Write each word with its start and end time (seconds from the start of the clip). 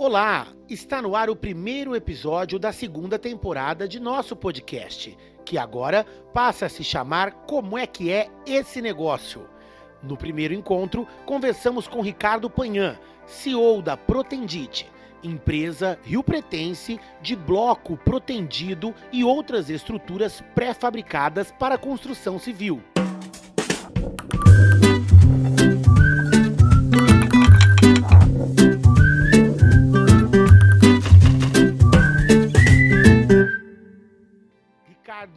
Olá, 0.00 0.46
está 0.68 1.02
no 1.02 1.16
ar 1.16 1.28
o 1.28 1.34
primeiro 1.34 1.96
episódio 1.96 2.56
da 2.56 2.70
segunda 2.70 3.18
temporada 3.18 3.88
de 3.88 3.98
nosso 3.98 4.36
podcast, 4.36 5.18
que 5.44 5.58
agora 5.58 6.06
passa 6.32 6.66
a 6.66 6.68
se 6.68 6.84
chamar 6.84 7.32
Como 7.48 7.76
é 7.76 7.84
que 7.84 8.12
é 8.12 8.28
esse 8.46 8.80
negócio? 8.80 9.50
No 10.00 10.16
primeiro 10.16 10.54
encontro, 10.54 11.04
conversamos 11.26 11.88
com 11.88 12.00
Ricardo 12.00 12.48
Panhan, 12.48 12.96
CEO 13.26 13.82
da 13.82 13.96
Protendite, 13.96 14.88
empresa 15.20 15.98
rio-pretense 16.04 17.00
de 17.20 17.34
bloco 17.34 17.96
protendido 17.96 18.94
e 19.10 19.24
outras 19.24 19.68
estruturas 19.68 20.40
pré-fabricadas 20.54 21.50
para 21.58 21.76
construção 21.76 22.38
civil. 22.38 22.80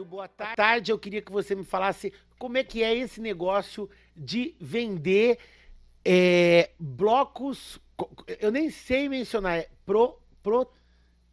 Ricardo, 0.01 0.05
boa 0.05 0.27
tarde. 0.27 0.91
Eu 0.91 0.99
queria 0.99 1.21
que 1.21 1.31
você 1.31 1.55
me 1.55 1.63
falasse 1.63 2.11
como 2.37 2.57
é 2.57 2.63
que 2.63 2.83
é 2.83 2.95
esse 2.95 3.21
negócio 3.21 3.89
de 4.15 4.55
vender 4.59 5.37
é, 6.03 6.71
blocos. 6.79 7.79
Eu 8.39 8.51
nem 8.51 8.69
sei 8.69 9.07
mencionar, 9.07 9.59
é 9.59 9.69
pro, 9.85 10.17
pro, 10.41 10.67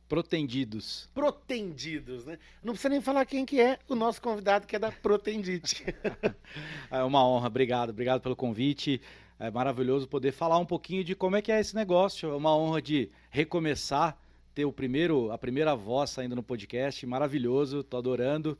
Protendidos. 0.09 1.09
protendidos, 1.15 2.25
né? 2.25 2.39
Não 2.63 2.73
precisa 2.73 2.89
nem 2.89 3.01
falar 3.01 3.27
quem 3.27 3.45
que 3.45 3.61
é 3.61 3.79
o 3.89 3.95
nosso 3.95 4.23
convidado 4.23 4.67
que 4.67 4.77
é 4.77 4.79
da 4.79 4.91
Protendite. 4.91 5.85
É 6.91 7.03
uma 7.03 7.27
honra, 7.27 7.49
obrigado, 7.49 7.91
obrigado 7.91 8.21
pelo 8.23 8.35
convite. 8.35 9.01
É 9.39 9.51
maravilhoso 9.51 10.09
poder 10.09 10.33
falar 10.33 10.59
um 10.59 10.65
pouquinho 10.65 11.05
de 11.05 11.15
como 11.15 11.37
é 11.37 11.43
que 11.43 11.53
é 11.53 11.61
esse 11.61 11.75
negócio. 11.75 12.31
É 12.31 12.35
uma 12.35 12.57
honra 12.57 12.81
de 12.81 13.11
recomeçar, 13.31 14.19
ter 14.59 14.65
o 14.65 14.73
primeiro, 14.73 15.31
a 15.31 15.39
primeira 15.39 15.77
voz 15.77 16.11
saindo 16.11 16.35
no 16.35 16.43
podcast, 16.43 17.07
maravilhoso, 17.07 17.85
tô 17.85 17.97
adorando. 17.97 18.59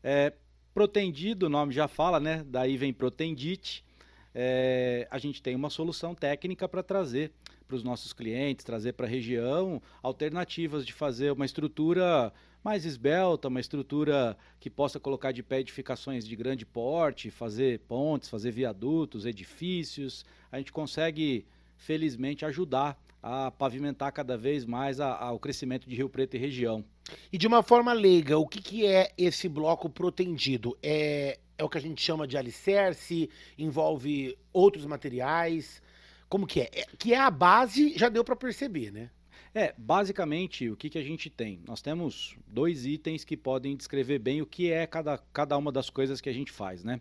É, 0.00 0.32
protendido, 0.72 1.46
o 1.46 1.48
nome 1.48 1.72
já 1.72 1.88
fala, 1.88 2.20
né? 2.20 2.44
Daí 2.46 2.76
vem 2.76 2.92
protendite. 2.92 3.84
É, 4.32 5.08
a 5.10 5.18
gente 5.18 5.42
tem 5.42 5.56
uma 5.56 5.68
solução 5.68 6.14
técnica 6.14 6.68
para 6.68 6.84
trazer 6.84 7.32
para 7.66 7.74
os 7.74 7.82
nossos 7.82 8.12
clientes, 8.12 8.64
trazer 8.64 8.92
para 8.92 9.06
a 9.06 9.08
região 9.08 9.82
alternativas 10.00 10.86
de 10.86 10.92
fazer 10.92 11.32
uma 11.32 11.44
estrutura 11.44 12.32
mais 12.62 12.84
esbelta, 12.84 13.48
uma 13.48 13.58
estrutura 13.58 14.36
que 14.60 14.70
possa 14.70 15.00
colocar 15.00 15.32
de 15.32 15.42
pé 15.42 15.58
edificações 15.58 16.28
de 16.28 16.36
grande 16.36 16.64
porte, 16.64 17.28
fazer 17.28 17.80
pontes, 17.88 18.28
fazer 18.28 18.52
viadutos, 18.52 19.26
edifícios. 19.26 20.24
A 20.52 20.58
gente 20.58 20.70
consegue, 20.70 21.44
felizmente, 21.76 22.44
ajudar 22.44 22.96
a 23.22 23.50
pavimentar 23.50 24.10
cada 24.12 24.36
vez 24.36 24.64
mais 24.64 25.00
a- 25.00 25.14
a- 25.16 25.32
o 25.32 25.38
crescimento 25.38 25.88
de 25.88 25.94
Rio 25.94 26.08
Preto 26.08 26.34
e 26.36 26.38
região. 26.38 26.84
E 27.32 27.36
de 27.38 27.46
uma 27.46 27.62
forma 27.62 27.92
leiga, 27.92 28.38
o 28.38 28.46
que, 28.46 28.60
que 28.62 28.86
é 28.86 29.10
esse 29.18 29.48
bloco 29.48 29.88
protendido? 29.90 30.76
É, 30.82 31.38
é 31.58 31.64
o 31.64 31.68
que 31.68 31.78
a 31.78 31.80
gente 31.80 32.00
chama 32.02 32.26
de 32.26 32.36
alicerce? 32.36 33.28
Envolve 33.58 34.36
outros 34.52 34.86
materiais? 34.86 35.82
Como 36.28 36.46
que 36.46 36.60
é? 36.60 36.70
É- 36.72 36.86
Que 36.96 37.12
é 37.12 37.18
a 37.18 37.30
base, 37.30 37.92
já 37.98 38.08
deu 38.08 38.24
para 38.24 38.36
perceber, 38.36 38.90
né? 38.92 39.10
É, 39.52 39.74
basicamente, 39.76 40.70
o 40.70 40.76
que, 40.76 40.88
que 40.88 40.98
a 40.98 41.02
gente 41.02 41.28
tem? 41.28 41.60
Nós 41.66 41.82
temos 41.82 42.36
dois 42.46 42.86
itens 42.86 43.24
que 43.24 43.36
podem 43.36 43.76
descrever 43.76 44.20
bem 44.20 44.40
o 44.40 44.46
que 44.46 44.70
é 44.70 44.86
cada, 44.86 45.18
cada 45.32 45.58
uma 45.58 45.72
das 45.72 45.90
coisas 45.90 46.20
que 46.20 46.28
a 46.28 46.32
gente 46.32 46.52
faz, 46.52 46.84
né? 46.84 47.00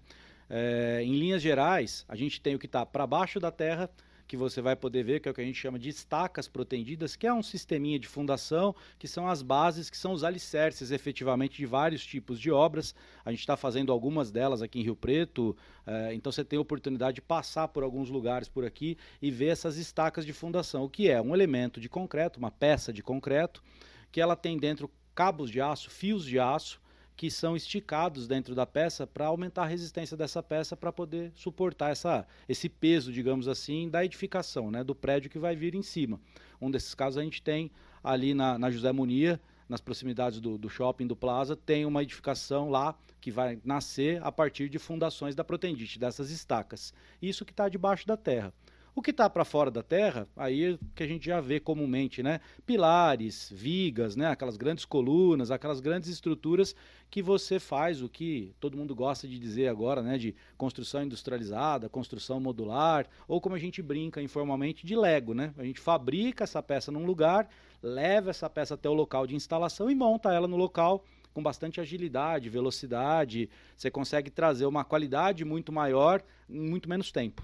É, 0.50 1.02
em 1.04 1.14
linhas 1.16 1.44
gerais, 1.44 2.04
a 2.10 2.16
gente 2.16 2.42
tem 2.42 2.56
o 2.56 2.60
que 2.60 2.66
está 2.66 2.84
para 2.84 3.06
baixo 3.06 3.40
da 3.40 3.52
terra, 3.52 3.88
que 4.30 4.38
você 4.38 4.62
vai 4.62 4.76
poder 4.76 5.04
ver, 5.04 5.20
que 5.20 5.28
é 5.28 5.32
o 5.32 5.34
que 5.34 5.42
a 5.42 5.44
gente 5.44 5.58
chama 5.58 5.80
de 5.80 5.90
estacas 5.90 6.48
protendidas, 6.48 7.16
que 7.16 7.26
é 7.26 7.34
um 7.34 7.42
sisteminha 7.42 7.98
de 7.98 8.08
fundação, 8.08 8.76
que 9.00 9.08
são 9.08 9.28
as 9.28 9.42
bases, 9.42 9.90
que 9.90 9.98
são 9.98 10.14
os 10.14 10.24
alicerces 10.24 10.92
efetivamente 10.92 11.58
de 11.58 11.66
vários 11.66 12.06
tipos 12.06 12.40
de 12.40 12.52
obras. 12.52 12.94
A 13.26 13.32
gente 13.32 13.40
está 13.40 13.58
fazendo 13.58 13.92
algumas 13.92 14.30
delas 14.30 14.62
aqui 14.62 14.80
em 14.80 14.84
Rio 14.84 14.96
Preto, 14.96 15.58
é, 15.84 16.14
então 16.14 16.32
você 16.32 16.46
tem 16.46 16.58
a 16.60 16.62
oportunidade 16.62 17.16
de 17.16 17.22
passar 17.24 17.70
por 17.70 17.82
alguns 17.82 18.12
lugares 18.12 18.48
por 18.48 18.64
aqui 18.64 19.00
e 19.20 19.32
ver 19.32 19.48
essas 19.48 19.78
estacas 19.78 20.24
de 20.24 20.32
fundação, 20.32 20.84
o 20.84 20.90
que 20.90 21.10
é 21.10 21.20
um 21.20 21.34
elemento 21.34 21.82
de 21.82 21.90
concreto, 21.90 22.38
uma 22.38 22.52
peça 22.52 22.94
de 22.94 23.02
concreto, 23.02 23.64
que 24.12 24.22
ela 24.22 24.36
tem 24.36 24.60
dentro 24.60 24.92
cabos 25.16 25.50
de 25.50 25.60
aço, 25.60 25.90
fios 25.90 26.24
de 26.24 26.40
aço, 26.40 26.80
que 27.20 27.30
são 27.30 27.54
esticados 27.54 28.30
dentro 28.30 28.56
da 28.56 28.66
peça 28.66 29.06
para 29.06 29.26
aumentar 29.26 29.64
a 29.64 29.66
resistência 29.66 30.16
dessa 30.16 30.42
peça 30.42 30.78
para 30.78 30.90
poder 30.90 31.34
suportar 31.36 31.92
essa, 31.92 32.26
esse 32.48 32.70
peso, 32.70 33.12
digamos 33.12 33.50
assim, 33.50 33.90
da 33.90 34.06
edificação, 34.06 34.72
né, 34.72 34.86
do 34.86 34.96
prédio 34.96 35.30
que 35.30 35.38
vai 35.38 35.54
vir 35.54 35.76
em 35.76 35.82
cima. 35.82 36.18
Um 36.62 36.72
desses 36.72 36.96
casos 36.96 37.18
a 37.18 37.22
gente 37.22 37.42
tem 37.42 37.70
ali 38.02 38.34
na, 38.34 38.58
na 38.58 38.72
José 38.72 38.94
Munia, 38.94 39.38
nas 39.68 39.82
proximidades 39.82 40.40
do, 40.40 40.58
do 40.58 40.70
shopping 40.70 41.08
do 41.08 41.16
Plaza, 41.16 41.58
tem 41.58 41.86
uma 41.86 42.04
edificação 42.04 42.70
lá 42.70 42.98
que 43.20 43.32
vai 43.32 43.60
nascer 43.66 44.24
a 44.24 44.32
partir 44.32 44.70
de 44.70 44.80
fundações 44.80 45.36
da 45.36 45.44
Protendite, 45.44 46.00
dessas 46.00 46.32
estacas. 46.32 46.94
Isso 47.22 47.44
que 47.44 47.52
está 47.52 47.68
debaixo 47.68 48.08
da 48.08 48.16
terra. 48.16 48.54
O 49.00 49.02
que 49.02 49.12
está 49.12 49.30
para 49.30 49.46
fora 49.46 49.72
da 49.72 49.82
terra, 49.82 50.28
aí 50.36 50.74
é 50.74 50.78
que 50.94 51.02
a 51.02 51.08
gente 51.08 51.26
já 51.26 51.40
vê 51.40 51.58
comumente, 51.58 52.22
né? 52.22 52.42
Pilares, 52.66 53.50
vigas, 53.50 54.18
né? 54.18 54.28
Aquelas 54.28 54.58
grandes 54.58 54.84
colunas, 54.84 55.52
aquelas 55.52 55.80
grandes 55.80 56.10
estruturas 56.10 56.76
que 57.10 57.22
você 57.22 57.62
faz, 57.62 58.02
o 58.02 58.10
que 58.10 58.54
todo 58.60 58.76
mundo 58.76 58.94
gosta 58.94 59.26
de 59.26 59.40
dizer 59.40 59.70
agora, 59.70 60.02
né? 60.02 60.18
De 60.18 60.36
construção 60.58 61.02
industrializada, 61.02 61.88
construção 61.88 62.42
modular, 62.42 63.08
ou 63.26 63.40
como 63.40 63.56
a 63.56 63.58
gente 63.58 63.82
brinca 63.82 64.22
informalmente, 64.22 64.86
de 64.86 64.98
Lego, 64.98 65.34
né? 65.34 65.54
A 65.58 65.64
gente 65.64 65.80
fabrica 65.80 66.44
essa 66.44 66.62
peça 66.62 66.92
num 66.92 67.06
lugar, 67.06 67.48
leva 67.82 68.32
essa 68.32 68.50
peça 68.50 68.74
até 68.74 68.90
o 68.90 68.94
local 68.94 69.26
de 69.26 69.34
instalação 69.34 69.90
e 69.90 69.96
monta 69.96 70.34
ela 70.34 70.46
no 70.46 70.58
local 70.58 71.06
com 71.40 71.44
bastante 71.44 71.80
agilidade, 71.80 72.50
velocidade. 72.50 73.50
Você 73.76 73.90
consegue 73.90 74.30
trazer 74.30 74.66
uma 74.66 74.84
qualidade 74.84 75.46
muito 75.46 75.72
maior 75.72 76.22
em 76.50 76.60
muito 76.60 76.90
menos 76.90 77.12
tempo. 77.12 77.42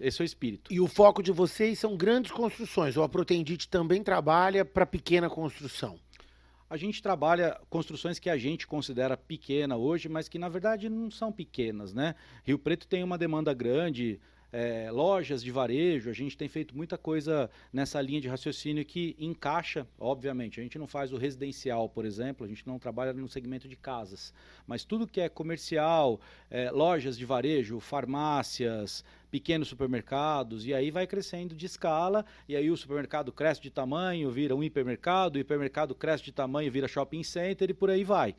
Esse 0.00 0.20
é 0.20 0.24
o 0.24 0.26
espírito. 0.26 0.72
E 0.72 0.80
o 0.80 0.88
foco 0.88 1.22
de 1.22 1.30
vocês 1.30 1.78
são 1.78 1.96
grandes 1.96 2.32
construções, 2.32 2.96
ou 2.96 3.04
a 3.04 3.08
Protendite 3.08 3.68
também 3.68 4.02
trabalha 4.02 4.64
para 4.64 4.84
pequena 4.84 5.30
construção? 5.30 5.96
A 6.68 6.76
gente 6.76 7.00
trabalha 7.00 7.56
construções 7.70 8.18
que 8.18 8.28
a 8.28 8.36
gente 8.36 8.66
considera 8.66 9.16
pequena 9.16 9.76
hoje, 9.76 10.08
mas 10.08 10.28
que 10.28 10.36
na 10.36 10.48
verdade 10.48 10.88
não 10.88 11.08
são 11.08 11.30
pequenas, 11.30 11.94
né? 11.94 12.16
Rio 12.42 12.58
Preto 12.58 12.88
tem 12.88 13.04
uma 13.04 13.16
demanda 13.16 13.54
grande, 13.54 14.18
é, 14.52 14.90
lojas 14.90 15.42
de 15.42 15.50
varejo, 15.50 16.08
a 16.08 16.12
gente 16.12 16.36
tem 16.36 16.48
feito 16.48 16.76
muita 16.76 16.96
coisa 16.96 17.50
nessa 17.72 18.00
linha 18.00 18.20
de 18.20 18.28
raciocínio 18.28 18.84
que 18.84 19.16
encaixa, 19.18 19.86
obviamente. 19.98 20.60
A 20.60 20.62
gente 20.62 20.78
não 20.78 20.86
faz 20.86 21.12
o 21.12 21.16
residencial, 21.16 21.88
por 21.88 22.04
exemplo, 22.04 22.44
a 22.44 22.48
gente 22.48 22.66
não 22.66 22.78
trabalha 22.78 23.12
no 23.12 23.28
segmento 23.28 23.68
de 23.68 23.76
casas, 23.76 24.32
mas 24.66 24.84
tudo 24.84 25.06
que 25.06 25.20
é 25.20 25.28
comercial, 25.28 26.20
é, 26.50 26.70
lojas 26.70 27.18
de 27.18 27.24
varejo, 27.24 27.80
farmácias, 27.80 29.04
pequenos 29.30 29.68
supermercados, 29.68 30.66
e 30.66 30.72
aí 30.72 30.90
vai 30.90 31.06
crescendo 31.06 31.54
de 31.54 31.66
escala, 31.66 32.24
e 32.48 32.56
aí 32.56 32.70
o 32.70 32.76
supermercado 32.76 33.32
cresce 33.32 33.60
de 33.60 33.70
tamanho, 33.70 34.30
vira 34.30 34.54
um 34.54 34.62
hipermercado, 34.62 35.38
o 35.38 35.40
hipermercado 35.40 35.94
cresce 35.94 36.24
de 36.24 36.32
tamanho, 36.32 36.70
vira 36.70 36.88
shopping 36.88 37.22
center 37.22 37.70
e 37.70 37.74
por 37.74 37.90
aí 37.90 38.04
vai. 38.04 38.34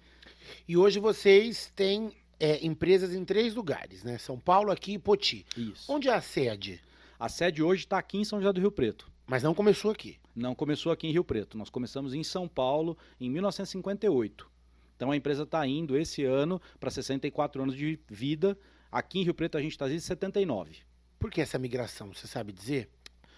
E 0.68 0.78
hoje 0.78 1.00
vocês 1.00 1.72
têm 1.76 2.12
é, 2.40 2.66
empresas 2.66 3.14
em 3.14 3.24
três 3.26 3.56
lugares, 3.56 4.04
né? 4.04 4.18
São 4.18 4.40
Paulo, 4.40 4.72
aqui 4.72 4.94
e 4.94 5.00
Poti. 5.00 5.46
Isso. 5.56 5.92
Onde 5.92 6.08
é 6.08 6.14
a 6.14 6.22
sede? 6.22 6.82
A 7.20 7.30
sede 7.30 7.64
hoje 7.64 7.84
está 7.84 7.98
aqui 7.98 8.18
em 8.18 8.24
São 8.24 8.40
José 8.40 8.54
do 8.54 8.62
Rio 8.62 8.72
Preto. 8.72 9.10
Mas 9.26 9.44
não 9.44 9.54
começou 9.54 9.92
aqui. 9.92 10.18
Não 10.36 10.54
começou 10.54 10.92
aqui 10.92 11.08
em 11.08 11.12
Rio 11.12 11.24
Preto. 11.24 11.58
Nós 11.58 11.70
começamos 11.70 12.14
em 12.14 12.24
São 12.24 12.48
Paulo 12.48 12.98
em 13.20 13.30
1958. 13.30 14.50
Então 14.96 15.12
a 15.12 15.18
empresa 15.18 15.44
está 15.44 15.66
indo 15.66 15.98
esse 15.98 16.24
ano 16.24 16.62
para 16.80 16.90
64 16.90 17.62
anos 17.62 17.76
de 17.76 18.00
vida. 18.08 18.58
Aqui 18.92 19.20
em 19.20 19.24
Rio 19.24 19.34
Preto 19.34 19.58
a 19.58 19.62
gente 19.62 19.72
está 19.72 19.88
desde 19.88 20.06
79. 20.08 20.78
Por 21.20 21.32
que 21.32 21.42
essa 21.42 21.58
migração, 21.58 22.14
você 22.14 22.28
sabe 22.28 22.54
dizer? 22.54 22.90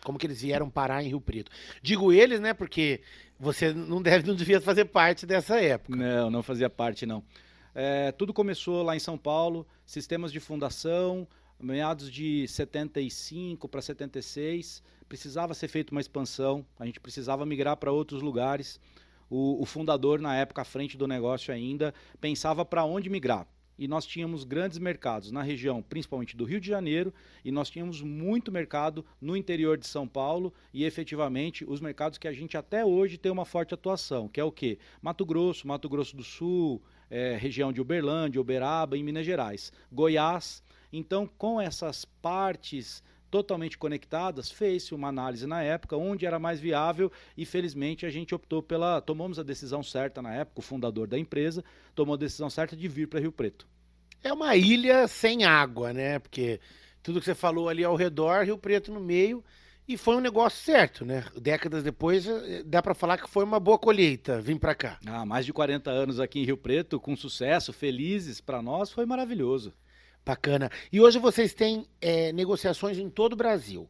Como 0.03 0.17
que 0.17 0.27
eles 0.27 0.41
vieram 0.41 0.69
parar 0.69 1.03
em 1.03 1.07
Rio 1.07 1.21
Preto? 1.21 1.51
Digo 1.81 2.13
eles, 2.13 2.39
né? 2.39 2.53
Porque 2.53 3.01
você 3.39 3.73
não 3.73 4.01
deve, 4.01 4.27
não 4.27 4.35
devia 4.35 4.61
fazer 4.61 4.85
parte 4.85 5.25
dessa 5.25 5.59
época. 5.59 5.97
Não, 5.97 6.29
não 6.29 6.43
fazia 6.43 6.69
parte 6.69 7.05
não. 7.05 7.23
É, 7.81 8.11
tudo 8.11 8.33
começou 8.33 8.83
lá 8.83 8.93
em 8.93 8.99
São 8.99 9.17
Paulo, 9.17 9.65
sistemas 9.85 10.33
de 10.33 10.39
fundação, 10.41 11.25
meados 11.57 12.11
de 12.11 12.45
75 12.45 13.69
para 13.69 13.81
76, 13.81 14.83
precisava 15.07 15.53
ser 15.53 15.69
feita 15.69 15.93
uma 15.93 16.01
expansão, 16.01 16.65
a 16.77 16.85
gente 16.85 16.99
precisava 16.99 17.45
migrar 17.45 17.77
para 17.77 17.89
outros 17.89 18.21
lugares. 18.21 18.81
O, 19.29 19.61
o 19.61 19.65
fundador, 19.65 20.19
na 20.19 20.35
época, 20.35 20.61
à 20.61 20.65
frente 20.65 20.97
do 20.97 21.07
negócio 21.07 21.53
ainda, 21.53 21.93
pensava 22.19 22.65
para 22.65 22.83
onde 22.83 23.09
migrar. 23.09 23.47
E 23.77 23.87
nós 23.87 24.05
tínhamos 24.05 24.43
grandes 24.43 24.77
mercados 24.77 25.31
na 25.31 25.41
região, 25.41 25.81
principalmente 25.81 26.35
do 26.35 26.43
Rio 26.43 26.59
de 26.59 26.67
Janeiro, 26.67 27.13
e 27.45 27.49
nós 27.49 27.69
tínhamos 27.69 28.01
muito 28.01 28.51
mercado 28.51 29.05
no 29.21 29.37
interior 29.37 29.77
de 29.77 29.87
São 29.87 30.05
Paulo 30.05 30.53
e 30.73 30.83
efetivamente 30.83 31.63
os 31.63 31.79
mercados 31.79 32.17
que 32.17 32.27
a 32.27 32.33
gente 32.33 32.57
até 32.57 32.83
hoje 32.83 33.17
tem 33.17 33.31
uma 33.31 33.45
forte 33.45 33.73
atuação, 33.73 34.27
que 34.27 34.37
é 34.41 34.43
o 34.43 34.51
quê? 34.51 34.77
Mato 35.01 35.25
Grosso, 35.25 35.65
Mato 35.65 35.87
Grosso 35.87 36.17
do 36.17 36.25
Sul, 36.25 36.81
eh, 37.09 37.37
região 37.39 37.71
de 37.71 37.81
Uberlândia, 37.81 38.41
Uberaba, 38.41 38.97
em 38.97 39.03
Minas 39.03 39.25
Gerais, 39.25 39.71
Goiás. 39.91 40.63
Então, 40.91 41.27
com 41.37 41.61
essas 41.61 42.05
partes 42.05 43.03
totalmente 43.29 43.77
conectadas, 43.77 44.49
fez-se 44.49 44.93
uma 44.93 45.07
análise 45.07 45.45
na 45.45 45.61
época 45.61 45.95
onde 45.95 46.25
era 46.25 46.39
mais 46.39 46.59
viável 46.59 47.11
e 47.37 47.45
felizmente 47.45 48.05
a 48.05 48.09
gente 48.09 48.33
optou 48.33 48.61
pela, 48.61 48.99
tomamos 49.01 49.37
a 49.37 49.43
decisão 49.43 49.83
certa 49.83 50.21
na 50.21 50.33
época, 50.33 50.59
o 50.59 50.63
fundador 50.63 51.07
da 51.07 51.17
empresa 51.17 51.63
tomou 51.93 52.15
a 52.15 52.17
decisão 52.17 52.49
certa 52.49 52.75
de 52.75 52.87
vir 52.87 53.07
para 53.07 53.19
Rio 53.19 53.31
Preto. 53.31 53.67
É 54.23 54.33
uma 54.33 54.55
ilha 54.55 55.07
sem 55.07 55.45
água, 55.45 55.93
né? 55.93 56.19
Porque 56.19 56.59
tudo 57.01 57.19
que 57.19 57.25
você 57.25 57.35
falou 57.35 57.69
ali 57.69 57.83
ao 57.83 57.95
redor, 57.95 58.43
Rio 58.43 58.57
Preto 58.57 58.91
no 58.91 58.99
meio, 58.99 59.43
e 59.89 59.97
foi 59.97 60.15
um 60.15 60.19
negócio 60.19 60.63
certo, 60.63 61.03
né? 61.03 61.25
Décadas 61.41 61.81
depois, 61.81 62.27
eh, 62.27 62.61
dá 62.63 62.79
para 62.79 62.93
falar 62.93 63.17
que 63.17 63.27
foi 63.27 63.43
uma 63.43 63.59
boa 63.59 63.79
colheita 63.79 64.39
vir 64.39 64.59
para 64.59 64.75
cá. 64.75 64.99
Ah, 65.03 65.25
mais 65.25 65.47
de 65.47 65.51
40 65.51 65.89
anos 65.89 66.19
aqui 66.19 66.39
em 66.39 66.45
Rio 66.45 66.57
Preto, 66.57 66.99
com 66.99 67.15
sucesso, 67.15 67.73
felizes, 67.73 68.39
para 68.39 68.61
nós 68.61 68.91
foi 68.91 69.07
maravilhoso. 69.07 69.73
Bacana. 70.23 70.69
E 70.91 71.01
hoje 71.01 71.17
vocês 71.17 71.55
têm 71.55 71.87
é, 71.99 72.31
negociações 72.31 72.99
em 72.99 73.09
todo 73.09 73.33
o 73.33 73.35
Brasil. 73.35 73.89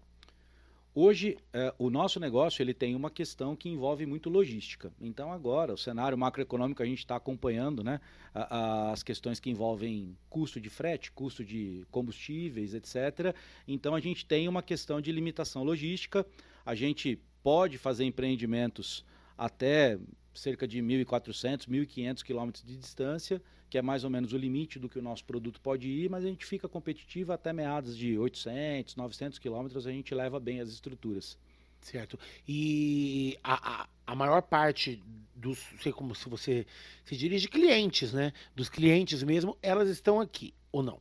Hoje, 1.01 1.37
é, 1.53 1.73
o 1.79 1.89
nosso 1.89 2.19
negócio 2.19 2.61
ele 2.61 2.73
tem 2.73 2.93
uma 2.93 3.09
questão 3.09 3.55
que 3.55 3.69
envolve 3.69 4.05
muito 4.05 4.29
logística. 4.29 4.91
Então, 4.99 5.31
agora, 5.31 5.73
o 5.73 5.77
cenário 5.77 6.17
macroeconômico, 6.17 6.83
a 6.83 6.85
gente 6.85 6.99
está 6.99 7.15
acompanhando 7.15 7.81
né, 7.81 8.01
a, 8.35 8.57
a, 8.57 8.91
as 8.91 9.01
questões 9.01 9.39
que 9.39 9.49
envolvem 9.49 10.13
custo 10.29 10.59
de 10.59 10.69
frete, 10.69 11.09
custo 11.13 11.41
de 11.41 11.87
combustíveis, 11.89 12.73
etc. 12.73 13.33
Então, 13.65 13.95
a 13.95 14.01
gente 14.01 14.25
tem 14.25 14.49
uma 14.49 14.61
questão 14.61 14.99
de 14.99 15.09
limitação 15.13 15.63
logística. 15.63 16.25
A 16.65 16.75
gente 16.75 17.17
pode 17.41 17.77
fazer 17.77 18.03
empreendimentos 18.03 19.05
até 19.37 19.97
cerca 20.39 20.67
de 20.67 20.79
1.400, 20.79 21.67
1.500 21.67 22.23
quilômetros 22.23 22.63
de 22.63 22.75
distância, 22.75 23.41
que 23.69 23.77
é 23.77 23.81
mais 23.81 24.03
ou 24.03 24.09
menos 24.09 24.33
o 24.33 24.37
limite 24.37 24.79
do 24.79 24.89
que 24.89 24.97
o 24.97 25.01
nosso 25.01 25.23
produto 25.25 25.61
pode 25.61 25.87
ir, 25.87 26.09
mas 26.09 26.23
a 26.23 26.27
gente 26.27 26.45
fica 26.45 26.67
competitivo 26.67 27.31
até 27.31 27.53
meados 27.53 27.95
de 27.95 28.17
800, 28.17 28.95
900 28.95 29.37
quilômetros, 29.37 29.85
a 29.85 29.91
gente 29.91 30.15
leva 30.15 30.39
bem 30.39 30.59
as 30.59 30.69
estruturas. 30.69 31.37
Certo. 31.81 32.19
E 32.47 33.37
a, 33.43 33.83
a, 33.83 33.89
a, 34.07 34.15
maior 34.15 34.41
parte 34.41 35.01
dos, 35.35 35.59
sei 35.81 35.91
como 35.91 36.13
se 36.13 36.27
você 36.27 36.65
se 37.05 37.15
dirige 37.15 37.47
clientes, 37.47 38.11
né? 38.11 38.33
Dos 38.53 38.67
clientes 38.67 39.23
mesmo, 39.23 39.57
elas 39.61 39.89
estão 39.89 40.19
aqui 40.19 40.53
ou 40.71 40.83
não? 40.83 40.99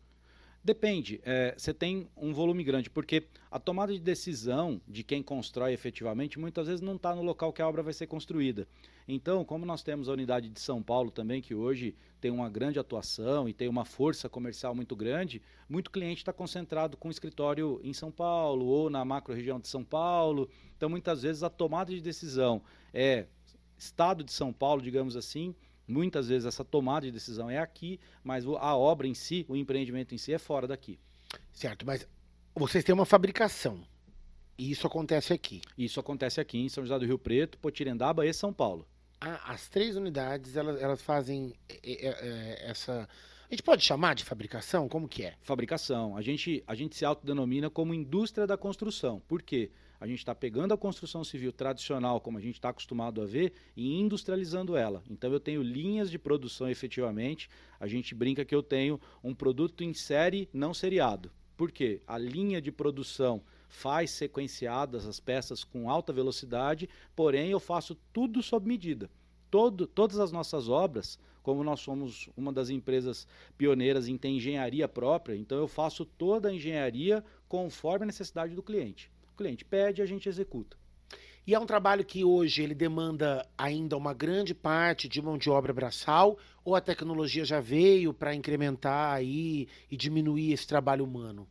Depende. 0.62 1.20
É, 1.24 1.54
você 1.56 1.72
tem 1.72 2.08
um 2.16 2.32
volume 2.32 2.62
grande, 2.62 2.90
porque 2.90 3.24
a 3.50 3.58
tomada 3.58 3.92
de 3.92 4.00
decisão 4.00 4.80
de 4.86 5.02
quem 5.02 5.22
constrói 5.22 5.72
efetivamente 5.72 6.38
muitas 6.38 6.66
vezes 6.66 6.80
não 6.80 6.96
está 6.96 7.14
no 7.14 7.22
local 7.22 7.52
que 7.52 7.62
a 7.62 7.68
obra 7.68 7.82
vai 7.82 7.92
ser 7.92 8.06
construída. 8.06 8.68
Então, 9.10 9.42
como 9.42 9.64
nós 9.64 9.82
temos 9.82 10.06
a 10.06 10.12
unidade 10.12 10.50
de 10.50 10.60
São 10.60 10.82
Paulo 10.82 11.10
também, 11.10 11.40
que 11.40 11.54
hoje 11.54 11.96
tem 12.20 12.30
uma 12.30 12.50
grande 12.50 12.78
atuação 12.78 13.48
e 13.48 13.54
tem 13.54 13.66
uma 13.66 13.86
força 13.86 14.28
comercial 14.28 14.74
muito 14.74 14.94
grande, 14.94 15.40
muito 15.66 15.90
cliente 15.90 16.20
está 16.20 16.32
concentrado 16.32 16.94
com 16.94 17.10
escritório 17.10 17.80
em 17.82 17.94
São 17.94 18.10
Paulo 18.10 18.66
ou 18.66 18.90
na 18.90 19.02
macro 19.06 19.34
região 19.34 19.58
de 19.58 19.66
São 19.66 19.82
Paulo. 19.82 20.50
Então, 20.76 20.90
muitas 20.90 21.22
vezes 21.22 21.42
a 21.42 21.48
tomada 21.48 21.90
de 21.90 22.02
decisão 22.02 22.62
é 22.92 23.26
estado 23.78 24.22
de 24.22 24.32
São 24.32 24.52
Paulo, 24.52 24.82
digamos 24.82 25.16
assim, 25.16 25.54
Muitas 25.88 26.28
vezes 26.28 26.44
essa 26.44 26.62
tomada 26.62 27.06
de 27.06 27.12
decisão 27.12 27.48
é 27.48 27.58
aqui, 27.58 27.98
mas 28.22 28.44
a 28.44 28.76
obra 28.76 29.06
em 29.06 29.14
si, 29.14 29.46
o 29.48 29.56
empreendimento 29.56 30.14
em 30.14 30.18
si 30.18 30.34
é 30.34 30.38
fora 30.38 30.66
daqui. 30.66 30.98
Certo, 31.50 31.86
mas 31.86 32.06
vocês 32.54 32.84
têm 32.84 32.94
uma 32.94 33.06
fabricação. 33.06 33.80
E 34.58 34.70
isso 34.70 34.86
acontece 34.86 35.32
aqui. 35.32 35.62
Isso 35.78 35.98
acontece 35.98 36.42
aqui 36.42 36.58
em 36.58 36.68
São 36.68 36.84
José 36.84 36.98
do 36.98 37.06
Rio 37.06 37.18
Preto, 37.18 37.56
Potirendaba 37.56 38.26
e 38.26 38.34
São 38.34 38.52
Paulo. 38.52 38.86
Ah, 39.20 39.52
as 39.52 39.68
três 39.68 39.96
unidades, 39.96 40.56
elas, 40.56 40.80
elas 40.80 41.02
fazem 41.02 41.54
é, 41.68 41.78
é, 41.82 42.08
é, 42.08 42.70
essa. 42.70 43.08
A 43.48 43.54
gente 43.54 43.62
pode 43.62 43.82
chamar 43.82 44.14
de 44.14 44.24
fabricação? 44.24 44.88
Como 44.88 45.08
que 45.08 45.24
é? 45.24 45.34
Fabricação. 45.40 46.16
A 46.16 46.22
gente, 46.22 46.62
a 46.66 46.74
gente 46.74 46.94
se 46.94 47.04
autodenomina 47.04 47.68
como 47.68 47.94
indústria 47.94 48.46
da 48.46 48.56
construção. 48.56 49.20
Por 49.26 49.42
quê? 49.42 49.70
A 50.00 50.06
gente 50.06 50.18
está 50.18 50.34
pegando 50.34 50.72
a 50.72 50.78
construção 50.78 51.24
civil 51.24 51.52
tradicional, 51.52 52.20
como 52.20 52.38
a 52.38 52.40
gente 52.40 52.54
está 52.54 52.68
acostumado 52.68 53.20
a 53.20 53.26
ver, 53.26 53.52
e 53.76 53.98
industrializando 53.98 54.76
ela. 54.76 55.02
Então 55.10 55.32
eu 55.32 55.40
tenho 55.40 55.62
linhas 55.62 56.10
de 56.10 56.18
produção 56.18 56.68
efetivamente. 56.68 57.48
A 57.80 57.88
gente 57.88 58.14
brinca 58.14 58.44
que 58.44 58.54
eu 58.54 58.62
tenho 58.62 59.00
um 59.24 59.34
produto 59.34 59.82
em 59.82 59.92
série 59.92 60.48
não 60.52 60.72
seriado. 60.72 61.32
Por 61.56 61.72
quê? 61.72 62.00
A 62.06 62.16
linha 62.16 62.62
de 62.62 62.70
produção 62.70 63.42
faz 63.68 64.10
sequenciadas 64.10 65.06
as 65.06 65.20
peças 65.20 65.62
com 65.62 65.90
alta 65.90 66.12
velocidade, 66.12 66.88
porém 67.14 67.50
eu 67.50 67.60
faço 67.60 67.94
tudo 68.12 68.42
sob 68.42 68.66
medida. 68.66 69.10
Todo, 69.50 69.86
todas 69.86 70.18
as 70.18 70.32
nossas 70.32 70.68
obras, 70.68 71.18
como 71.42 71.62
nós 71.62 71.80
somos 71.80 72.28
uma 72.36 72.52
das 72.52 72.70
empresas 72.70 73.26
pioneiras 73.56 74.08
em 74.08 74.18
ter 74.18 74.28
engenharia 74.28 74.88
própria, 74.88 75.36
então 75.36 75.58
eu 75.58 75.68
faço 75.68 76.04
toda 76.04 76.48
a 76.48 76.54
engenharia 76.54 77.24
conforme 77.48 78.02
a 78.02 78.06
necessidade 78.06 78.54
do 78.54 78.62
cliente 78.62 79.10
cliente 79.38 79.64
pede, 79.64 80.02
a 80.02 80.06
gente 80.06 80.28
executa. 80.28 80.76
E 81.46 81.54
é 81.54 81.58
um 81.58 81.64
trabalho 81.64 82.04
que 82.04 82.24
hoje 82.24 82.62
ele 82.62 82.74
demanda 82.74 83.48
ainda 83.56 83.96
uma 83.96 84.12
grande 84.12 84.52
parte 84.52 85.08
de 85.08 85.22
mão 85.22 85.38
de 85.38 85.48
obra 85.48 85.72
braçal, 85.72 86.36
ou 86.62 86.74
a 86.74 86.80
tecnologia 86.80 87.44
já 87.44 87.58
veio 87.58 88.12
para 88.12 88.34
incrementar 88.34 89.14
aí 89.14 89.66
e 89.90 89.96
diminuir 89.96 90.52
esse 90.52 90.66
trabalho 90.66 91.04
humano? 91.04 91.48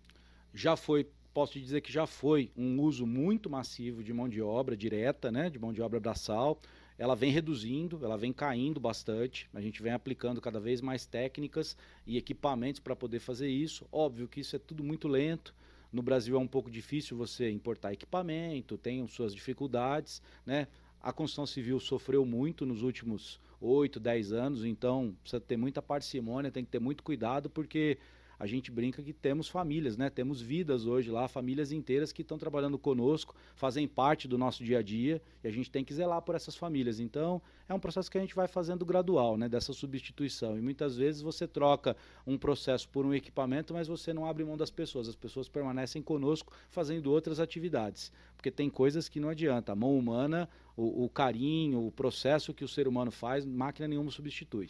Já 0.53 0.75
foi, 0.75 1.07
posso 1.37 1.53
te 1.53 1.61
dizer 1.61 1.81
que 1.81 1.93
já 1.93 2.07
foi 2.07 2.49
um 2.57 2.81
uso 2.81 3.05
muito 3.05 3.47
massivo 3.47 4.03
de 4.03 4.11
mão 4.11 4.27
de 4.27 4.41
obra 4.41 4.75
direta, 4.75 5.31
né, 5.31 5.51
de 5.51 5.59
mão 5.59 5.71
de 5.71 5.79
obra 5.83 5.99
braçal. 5.99 6.59
Ela 6.97 7.15
vem 7.15 7.31
reduzindo, 7.31 8.03
ela 8.03 8.17
vem 8.17 8.33
caindo 8.33 8.79
bastante. 8.79 9.47
A 9.53 9.61
gente 9.61 9.83
vem 9.83 9.93
aplicando 9.93 10.41
cada 10.41 10.59
vez 10.59 10.81
mais 10.81 11.05
técnicas 11.05 11.77
e 12.07 12.17
equipamentos 12.17 12.79
para 12.79 12.95
poder 12.95 13.19
fazer 13.19 13.49
isso. 13.49 13.85
Óbvio 13.91 14.27
que 14.27 14.39
isso 14.39 14.55
é 14.55 14.59
tudo 14.59 14.83
muito 14.83 15.07
lento 15.07 15.53
no 15.93 16.01
Brasil 16.01 16.35
é 16.35 16.39
um 16.39 16.47
pouco 16.47 16.71
difícil 16.71 17.15
você 17.15 17.51
importar 17.51 17.93
equipamento, 17.93 18.75
tem 18.75 19.05
suas 19.07 19.31
dificuldades, 19.31 20.23
né? 20.43 20.67
A 20.99 21.13
construção 21.13 21.45
civil 21.45 21.79
sofreu 21.79 22.25
muito 22.25 22.65
nos 22.65 22.81
últimos 22.81 23.39
8, 23.61 23.99
10 23.99 24.31
anos, 24.33 24.65
então 24.65 25.15
precisa 25.21 25.39
ter 25.39 25.55
muita 25.55 25.83
parcimônia, 25.83 26.51
tem 26.51 26.65
que 26.65 26.71
ter 26.71 26.79
muito 26.79 27.03
cuidado, 27.03 27.47
porque 27.47 27.99
a 28.39 28.45
gente 28.45 28.71
brinca 28.71 29.01
que 29.01 29.13
temos 29.13 29.47
famílias, 29.47 29.97
né? 29.97 30.09
Temos 30.09 30.41
vidas 30.41 30.85
hoje 30.85 31.09
lá, 31.09 31.27
famílias 31.27 31.71
inteiras 31.71 32.11
que 32.11 32.21
estão 32.21 32.37
trabalhando 32.37 32.77
conosco, 32.77 33.35
fazem 33.55 33.87
parte 33.87 34.27
do 34.27 34.37
nosso 34.37 34.63
dia 34.63 34.79
a 34.79 34.81
dia 34.81 35.21
e 35.43 35.47
a 35.47 35.51
gente 35.51 35.71
tem 35.71 35.83
que 35.83 35.93
zelar 35.93 36.21
por 36.21 36.35
essas 36.35 36.55
famílias. 36.55 36.99
Então, 36.99 37.41
é 37.67 37.73
um 37.73 37.79
processo 37.79 38.11
que 38.11 38.17
a 38.17 38.21
gente 38.21 38.35
vai 38.35 38.47
fazendo 38.47 38.85
gradual, 38.85 39.37
né? 39.37 39.49
Dessa 39.49 39.73
substituição. 39.73 40.57
E 40.57 40.61
muitas 40.61 40.97
vezes 40.97 41.21
você 41.21 41.47
troca 41.47 41.97
um 42.25 42.37
processo 42.37 42.87
por 42.89 43.05
um 43.05 43.13
equipamento, 43.13 43.73
mas 43.73 43.87
você 43.87 44.13
não 44.13 44.25
abre 44.25 44.43
mão 44.43 44.55
das 44.55 44.69
pessoas. 44.69 45.09
As 45.09 45.15
pessoas 45.15 45.49
permanecem 45.49 46.01
conosco 46.01 46.53
fazendo 46.69 47.11
outras 47.11 47.39
atividades. 47.39 48.11
Porque 48.35 48.51
tem 48.51 48.69
coisas 48.69 49.09
que 49.09 49.19
não 49.19 49.29
adianta. 49.29 49.71
A 49.71 49.75
mão 49.75 49.97
humana, 49.97 50.47
o, 50.75 51.05
o 51.05 51.09
carinho, 51.09 51.85
o 51.85 51.91
processo 51.91 52.53
que 52.53 52.63
o 52.63 52.67
ser 52.67 52.87
humano 52.87 53.11
faz, 53.11 53.45
máquina 53.45 53.87
nenhuma 53.87 54.11
substitui. 54.11 54.69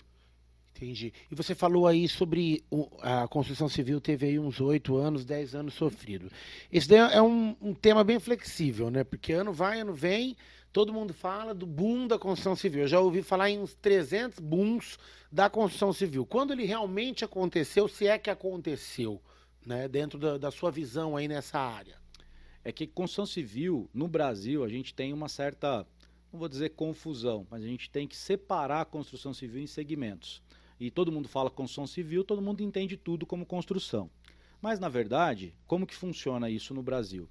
Entendi. 0.77 1.12
E 1.31 1.34
você 1.34 1.55
falou 1.55 1.88
aí 1.88 2.07
sobre 2.07 2.63
o, 2.69 2.88
a 3.01 3.27
construção 3.27 3.67
civil 3.67 4.00
teve 4.00 4.27
aí 4.27 4.38
uns 4.38 4.62
oito 4.62 4.96
anos, 4.96 5.25
dez 5.25 5.55
anos 5.55 5.74
sofrido. 5.74 6.31
Esse 6.72 6.88
daí 6.88 7.00
é 7.00 7.22
um, 7.22 7.55
um, 7.60 7.74
tema 7.74 8.03
bem 8.03 8.19
flexível, 8.19 8.91
né? 8.91 9.03
Porque 9.03 9.34
ano 9.34 9.51
vai, 9.51 9.79
ano 9.79 9.91
vem, 9.91 10.38
todo 10.72 10.93
mundo 10.93 11.15
fala 11.15 11.55
do 11.55 11.65
boom 11.65 12.05
da 12.05 12.19
construção 12.19 12.55
civil. 12.55 12.81
Eu 12.81 12.88
já 12.88 13.00
ouvi 13.00 13.24
falar 13.24 13.50
em 13.50 13.57
uns 13.57 13.74
300 13.74 14.38
booms 14.38 15.00
da 15.31 15.50
construção 15.50 15.91
civil. 15.91 16.27
Quando 16.27 16.53
ele 16.53 16.63
realmente 16.63 17.25
aconteceu, 17.25 17.88
se 17.88 18.05
é 18.05 18.19
que 18.19 18.29
aconteceu, 18.29 19.19
né? 19.65 19.88
Dentro 19.88 20.19
da, 20.19 20.38
da 20.38 20.51
sua 20.51 20.69
visão 20.69 21.17
aí 21.17 21.27
nessa 21.27 21.57
área. 21.57 21.98
É 22.63 22.72
que 22.72 22.86
construção 22.86 23.25
civil, 23.25 23.89
no 23.91 24.07
Brasil, 24.07 24.63
a 24.63 24.69
gente 24.69 24.93
tem 24.93 25.12
uma 25.12 25.27
certa, 25.27 25.88
não 26.31 26.39
vou 26.39 26.48
dizer 26.48 26.69
confusão, 26.69 27.48
mas 27.50 27.63
a 27.63 27.67
gente 27.67 27.89
tem 27.89 28.07
que 28.07 28.15
separar 28.15 28.81
a 28.81 28.86
construção 28.86 29.34
civil 29.34 29.63
em 29.63 29.67
segmentos 29.67 30.46
e 30.79 30.91
todo 30.91 31.12
mundo 31.12 31.27
fala 31.27 31.50
construção 31.50 31.88
civil, 31.88 32.24
todo 32.24 32.41
mundo 32.41 32.62
entende 32.62 32.98
tudo 32.98 33.25
como 33.25 33.46
construção. 33.46 34.10
Mas 34.62 34.79
na 34.79 34.89
verdade, 34.89 35.53
como 35.65 35.86
que 35.86 35.96
funciona 35.96 36.50
isso 36.50 36.74
no 36.74 36.84
Brasil? 36.84 37.27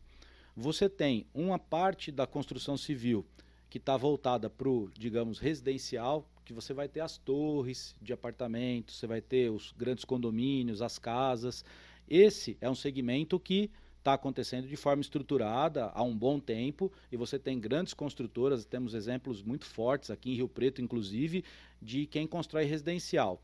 Você 0.56 0.88
tem 0.88 1.26
uma 1.34 1.58
parte 1.58 2.10
da 2.10 2.26
construção 2.26 2.76
civil 2.76 3.26
que 3.68 3.78
está 3.78 3.96
voltada 3.96 4.48
para 4.48 4.68
o, 4.68 4.90
digamos, 4.96 5.38
residencial, 5.38 6.26
que 6.44 6.52
você 6.52 6.72
vai 6.72 6.88
ter 6.88 7.00
as 7.00 7.18
torres 7.18 7.94
de 8.00 8.12
apartamentos, 8.12 8.96
você 8.96 9.06
vai 9.06 9.20
ter 9.20 9.50
os 9.50 9.72
grandes 9.76 10.04
condomínios, 10.04 10.80
as 10.80 10.98
casas. 10.98 11.64
Esse 12.08 12.56
é 12.60 12.70
um 12.70 12.74
segmento 12.74 13.38
que 13.38 13.70
está 14.06 14.14
acontecendo 14.14 14.68
de 14.68 14.76
forma 14.76 15.02
estruturada 15.02 15.90
há 15.92 16.00
um 16.00 16.16
bom 16.16 16.38
tempo 16.38 16.92
e 17.10 17.16
você 17.16 17.40
tem 17.40 17.58
grandes 17.58 17.92
construtoras, 17.92 18.64
temos 18.64 18.94
exemplos 18.94 19.42
muito 19.42 19.66
fortes 19.66 20.12
aqui 20.12 20.30
em 20.30 20.34
Rio 20.36 20.48
Preto, 20.48 20.80
inclusive, 20.80 21.44
de 21.82 22.06
quem 22.06 22.24
constrói 22.24 22.66
residencial. 22.66 23.42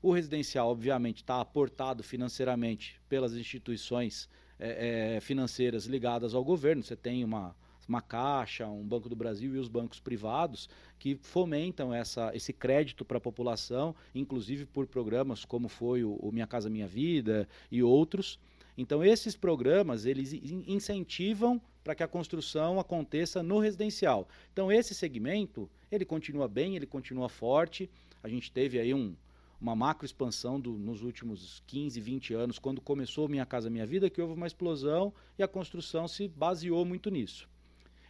O 0.00 0.10
residencial, 0.10 0.70
obviamente, 0.70 1.18
está 1.18 1.42
aportado 1.42 2.02
financeiramente 2.02 2.98
pelas 3.06 3.34
instituições 3.34 4.30
é, 4.58 5.16
é, 5.16 5.20
financeiras 5.20 5.84
ligadas 5.84 6.34
ao 6.34 6.42
governo. 6.42 6.82
Você 6.82 6.96
tem 6.96 7.22
uma, 7.22 7.54
uma 7.86 8.00
Caixa, 8.00 8.66
um 8.66 8.86
Banco 8.86 9.10
do 9.10 9.16
Brasil 9.16 9.56
e 9.56 9.58
os 9.58 9.68
bancos 9.68 10.00
privados 10.00 10.70
que 10.98 11.16
fomentam 11.16 11.92
essa, 11.92 12.34
esse 12.34 12.54
crédito 12.54 13.04
para 13.04 13.18
a 13.18 13.20
população, 13.20 13.94
inclusive 14.14 14.64
por 14.64 14.86
programas 14.86 15.44
como 15.44 15.68
foi 15.68 16.02
o, 16.02 16.14
o 16.14 16.32
Minha 16.32 16.46
Casa 16.46 16.70
Minha 16.70 16.86
Vida 16.86 17.46
e 17.70 17.82
outros. 17.82 18.38
Então, 18.80 19.02
esses 19.02 19.34
programas, 19.34 20.06
eles 20.06 20.32
incentivam 20.32 21.60
para 21.82 21.96
que 21.96 22.02
a 22.04 22.06
construção 22.06 22.78
aconteça 22.78 23.42
no 23.42 23.58
residencial. 23.58 24.28
Então, 24.52 24.70
esse 24.70 24.94
segmento, 24.94 25.68
ele 25.90 26.04
continua 26.04 26.46
bem, 26.46 26.76
ele 26.76 26.86
continua 26.86 27.28
forte. 27.28 27.90
A 28.22 28.28
gente 28.28 28.52
teve 28.52 28.78
aí 28.78 28.94
um, 28.94 29.16
uma 29.60 29.74
macro 29.74 30.06
expansão 30.06 30.60
do, 30.60 30.74
nos 30.74 31.02
últimos 31.02 31.60
15, 31.66 32.00
20 32.00 32.34
anos, 32.34 32.58
quando 32.60 32.80
começou 32.80 33.28
Minha 33.28 33.44
Casa 33.44 33.68
Minha 33.68 33.84
Vida, 33.84 34.08
que 34.08 34.22
houve 34.22 34.34
uma 34.34 34.46
explosão 34.46 35.12
e 35.36 35.42
a 35.42 35.48
construção 35.48 36.06
se 36.06 36.28
baseou 36.28 36.84
muito 36.84 37.10
nisso. 37.10 37.48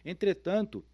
Entretanto, 0.05 0.85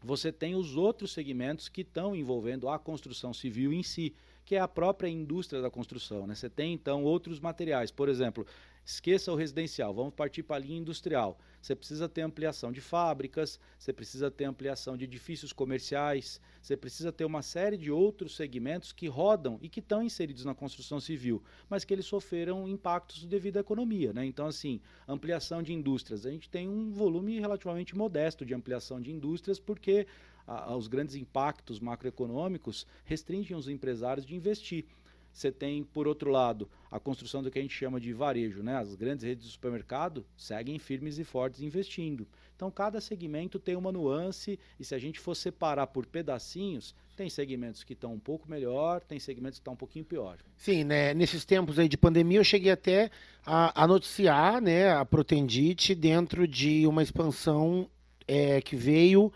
você 0.00 0.30
tem 0.30 0.54
os 0.54 0.76
outros 0.76 1.10
segmentos 1.10 1.68
que 1.68 1.80
estão 1.80 2.14
envolvendo 2.14 2.68
a 2.68 2.78
construção 2.78 3.34
civil 3.34 3.72
em 3.72 3.82
si, 3.82 4.14
que 4.44 4.54
é 4.54 4.60
a 4.60 4.68
própria 4.68 5.08
indústria 5.08 5.60
da 5.60 5.70
construção. 5.70 6.24
Né? 6.24 6.36
Você 6.36 6.48
tem, 6.48 6.72
então, 6.72 7.02
outros 7.02 7.40
materiais. 7.40 7.90
Por 7.90 8.08
exemplo, 8.08 8.46
esqueça 8.88 9.30
o 9.30 9.36
residencial, 9.36 9.92
vamos 9.92 10.14
partir 10.14 10.42
para 10.42 10.56
a 10.56 10.58
linha 10.58 10.78
industrial. 10.78 11.38
Você 11.60 11.74
precisa 11.74 12.08
ter 12.08 12.22
ampliação 12.22 12.72
de 12.72 12.80
fábricas, 12.80 13.60
você 13.78 13.92
precisa 13.92 14.30
ter 14.30 14.44
ampliação 14.44 14.96
de 14.96 15.04
edifícios 15.04 15.52
comerciais, 15.52 16.40
você 16.62 16.74
precisa 16.74 17.12
ter 17.12 17.26
uma 17.26 17.42
série 17.42 17.76
de 17.76 17.90
outros 17.90 18.34
segmentos 18.34 18.90
que 18.90 19.06
rodam 19.06 19.58
e 19.60 19.68
que 19.68 19.80
estão 19.80 20.02
inseridos 20.02 20.46
na 20.46 20.54
construção 20.54 20.98
civil, 21.00 21.42
mas 21.68 21.84
que 21.84 21.92
eles 21.92 22.06
sofreram 22.06 22.66
impactos 22.66 23.26
devido 23.26 23.58
à 23.58 23.60
economia. 23.60 24.14
Né? 24.14 24.24
Então, 24.24 24.46
assim, 24.46 24.80
ampliação 25.06 25.62
de 25.62 25.74
indústrias. 25.74 26.24
A 26.24 26.30
gente 26.30 26.48
tem 26.48 26.66
um 26.66 26.90
volume 26.90 27.38
relativamente 27.38 27.94
modesto 27.94 28.42
de 28.42 28.54
ampliação 28.54 28.98
de 29.02 29.12
indústrias, 29.12 29.60
porque 29.60 30.06
a, 30.46 30.74
os 30.74 30.88
grandes 30.88 31.14
impactos 31.14 31.78
macroeconômicos 31.78 32.86
restringem 33.04 33.54
os 33.54 33.68
empresários 33.68 34.24
de 34.24 34.34
investir. 34.34 34.86
Você 35.38 35.52
tem, 35.52 35.84
por 35.84 36.08
outro 36.08 36.32
lado, 36.32 36.68
a 36.90 36.98
construção 36.98 37.44
do 37.44 37.48
que 37.48 37.60
a 37.60 37.62
gente 37.62 37.72
chama 37.72 38.00
de 38.00 38.12
varejo, 38.12 38.60
né? 38.60 38.74
As 38.74 38.96
grandes 38.96 39.24
redes 39.24 39.46
de 39.46 39.52
supermercado 39.52 40.26
seguem 40.36 40.80
firmes 40.80 41.16
e 41.16 41.22
fortes 41.22 41.60
investindo. 41.60 42.26
Então, 42.56 42.72
cada 42.72 43.00
segmento 43.00 43.56
tem 43.56 43.76
uma 43.76 43.92
nuance 43.92 44.58
e 44.80 44.84
se 44.84 44.96
a 44.96 44.98
gente 44.98 45.20
for 45.20 45.36
separar 45.36 45.86
por 45.86 46.06
pedacinhos, 46.06 46.92
tem 47.16 47.30
segmentos 47.30 47.84
que 47.84 47.92
estão 47.92 48.14
um 48.14 48.18
pouco 48.18 48.50
melhor, 48.50 49.00
tem 49.00 49.20
segmentos 49.20 49.60
que 49.60 49.60
estão 49.60 49.74
um 49.74 49.76
pouquinho 49.76 50.04
pior. 50.04 50.38
Sim, 50.56 50.82
né? 50.82 51.14
Nesses 51.14 51.44
tempos 51.44 51.78
aí 51.78 51.88
de 51.88 51.96
pandemia, 51.96 52.40
eu 52.40 52.44
cheguei 52.44 52.72
até 52.72 53.08
a, 53.46 53.84
a 53.84 53.86
noticiar, 53.86 54.60
né, 54.60 54.90
a 54.90 55.04
Protendite 55.04 55.94
dentro 55.94 56.48
de 56.48 56.84
uma 56.84 57.00
expansão 57.00 57.88
é, 58.26 58.60
que 58.60 58.74
veio 58.74 59.32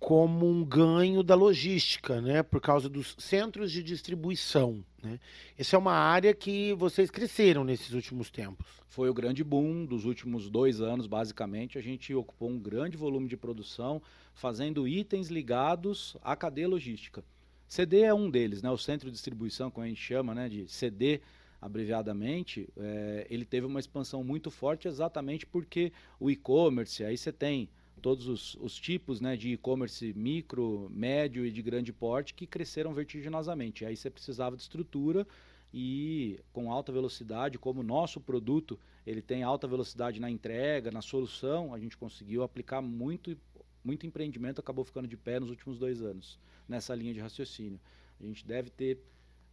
como 0.00 0.48
um 0.48 0.64
ganho 0.64 1.22
da 1.22 1.34
logística, 1.34 2.22
né, 2.22 2.42
por 2.42 2.62
causa 2.62 2.88
dos 2.88 3.14
centros 3.18 3.70
de 3.70 3.82
distribuição. 3.82 4.82
Né? 5.04 5.20
Essa 5.58 5.76
é 5.76 5.78
uma 5.78 5.92
área 5.92 6.34
que 6.34 6.72
vocês 6.74 7.10
cresceram 7.10 7.62
nesses 7.62 7.92
últimos 7.92 8.30
tempos. 8.30 8.66
Foi 8.88 9.08
o 9.08 9.14
grande 9.14 9.44
boom 9.44 9.84
dos 9.84 10.04
últimos 10.04 10.48
dois 10.48 10.80
anos, 10.80 11.06
basicamente. 11.06 11.78
A 11.78 11.82
gente 11.82 12.14
ocupou 12.14 12.48
um 12.48 12.58
grande 12.58 12.96
volume 12.96 13.28
de 13.28 13.36
produção, 13.36 14.00
fazendo 14.34 14.88
itens 14.88 15.28
ligados 15.28 16.16
à 16.22 16.34
cadeia 16.34 16.68
logística. 16.68 17.24
CD 17.68 18.00
é 18.00 18.14
um 18.14 18.30
deles, 18.30 18.62
né, 18.62 18.70
o 18.70 18.78
centro 18.78 19.08
de 19.08 19.12
distribuição, 19.12 19.70
como 19.70 19.84
a 19.84 19.88
gente 19.88 20.00
chama, 20.00 20.34
né, 20.34 20.48
de 20.48 20.68
CD 20.68 21.20
abreviadamente, 21.60 22.68
é, 22.76 23.26
ele 23.30 23.44
teve 23.44 23.66
uma 23.66 23.80
expansão 23.80 24.22
muito 24.22 24.50
forte 24.50 24.86
exatamente 24.86 25.46
porque 25.46 25.92
o 26.20 26.30
e-commerce, 26.30 27.02
aí 27.02 27.16
você 27.16 27.32
tem 27.32 27.70
todos 28.04 28.28
os, 28.28 28.54
os 28.56 28.78
tipos 28.78 29.18
né, 29.18 29.34
de 29.34 29.54
e-commerce 29.54 30.12
micro, 30.12 30.90
médio 30.90 31.46
e 31.46 31.50
de 31.50 31.62
grande 31.62 31.90
porte 31.90 32.34
que 32.34 32.46
cresceram 32.46 32.92
vertiginosamente. 32.92 33.82
Aí 33.86 33.96
você 33.96 34.10
precisava 34.10 34.54
de 34.56 34.60
estrutura 34.60 35.26
e 35.72 36.38
com 36.52 36.70
alta 36.70 36.92
velocidade, 36.92 37.58
como 37.58 37.80
o 37.80 37.82
nosso 37.82 38.20
produto 38.20 38.78
ele 39.06 39.22
tem 39.22 39.42
alta 39.42 39.66
velocidade 39.66 40.20
na 40.20 40.28
entrega, 40.28 40.90
na 40.90 41.00
solução, 41.00 41.72
a 41.72 41.78
gente 41.78 41.96
conseguiu 41.96 42.42
aplicar 42.42 42.82
muito, 42.82 43.34
muito 43.82 44.06
empreendimento, 44.06 44.60
acabou 44.60 44.84
ficando 44.84 45.08
de 45.08 45.16
pé 45.16 45.40
nos 45.40 45.48
últimos 45.48 45.78
dois 45.78 46.02
anos 46.02 46.38
nessa 46.68 46.94
linha 46.94 47.14
de 47.14 47.20
raciocínio. 47.20 47.80
A 48.20 48.22
gente 48.22 48.46
deve 48.46 48.68
ter 48.68 48.98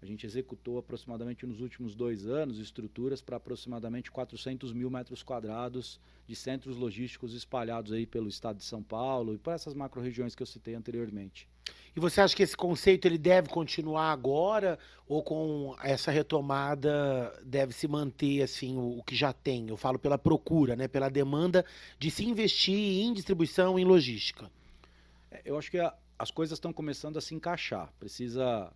a 0.02 0.06
gente 0.06 0.26
executou 0.26 0.80
aproximadamente 0.80 1.46
nos 1.46 1.62
últimos 1.62 1.94
dois 1.94 2.26
anos 2.26 2.58
estruturas 2.58 3.22
para 3.22 3.38
aproximadamente 3.38 4.10
400 4.10 4.74
mil 4.74 4.90
metros 4.90 5.22
quadrados 5.22 6.00
de 6.28 6.36
centros 6.36 6.76
logísticos 6.76 7.36
espalhados 7.36 7.92
aí 7.92 8.08
pelo 8.08 8.28
estado 8.28 8.58
de 8.58 8.64
São 8.64 8.82
Paulo 8.82 9.36
e 9.36 9.38
por 9.38 9.54
essas 9.54 9.76
macro-regiões 9.76 10.34
que 10.34 10.42
eu 10.42 10.48
citei 10.48 10.74
anteriormente. 10.74 11.48
E 11.96 12.00
você 12.00 12.20
acha 12.20 12.36
que 12.36 12.42
esse 12.42 12.58
conceito 12.58 13.06
ele 13.06 13.18
deve 13.18 13.50
continuar 13.50 14.12
agora 14.12 14.80
ou 15.08 15.22
com 15.22 15.76
essa 15.84 16.10
retomada 16.10 17.32
deve 17.46 17.72
se 17.72 17.88
manter 17.88 18.42
assim 18.42 18.78
o, 18.78 19.00
o 19.00 19.04
que 19.04 19.16
já 19.16 19.32
tem? 19.32 19.70
Eu 19.70 19.78
falo 19.78 20.00
pela 20.00 20.18
procura, 20.18 20.76
né, 20.76 20.88
pela 20.88 21.10
demanda 21.10 21.64
de 22.00 22.10
se 22.10 22.26
investir 22.26 23.04
em 23.04 23.14
distribuição 23.14 23.78
e 23.78 23.84
em 23.84 23.86
logística. 23.86 24.50
É, 25.30 25.42
eu 25.46 25.60
acho 25.60 25.70
que 25.70 25.78
a, 25.78 25.94
as 26.18 26.32
coisas 26.32 26.58
estão 26.58 26.74
começando 26.74 27.18
a 27.18 27.22
se 27.22 27.36
encaixar. 27.36 27.94
Precisa 28.00 28.72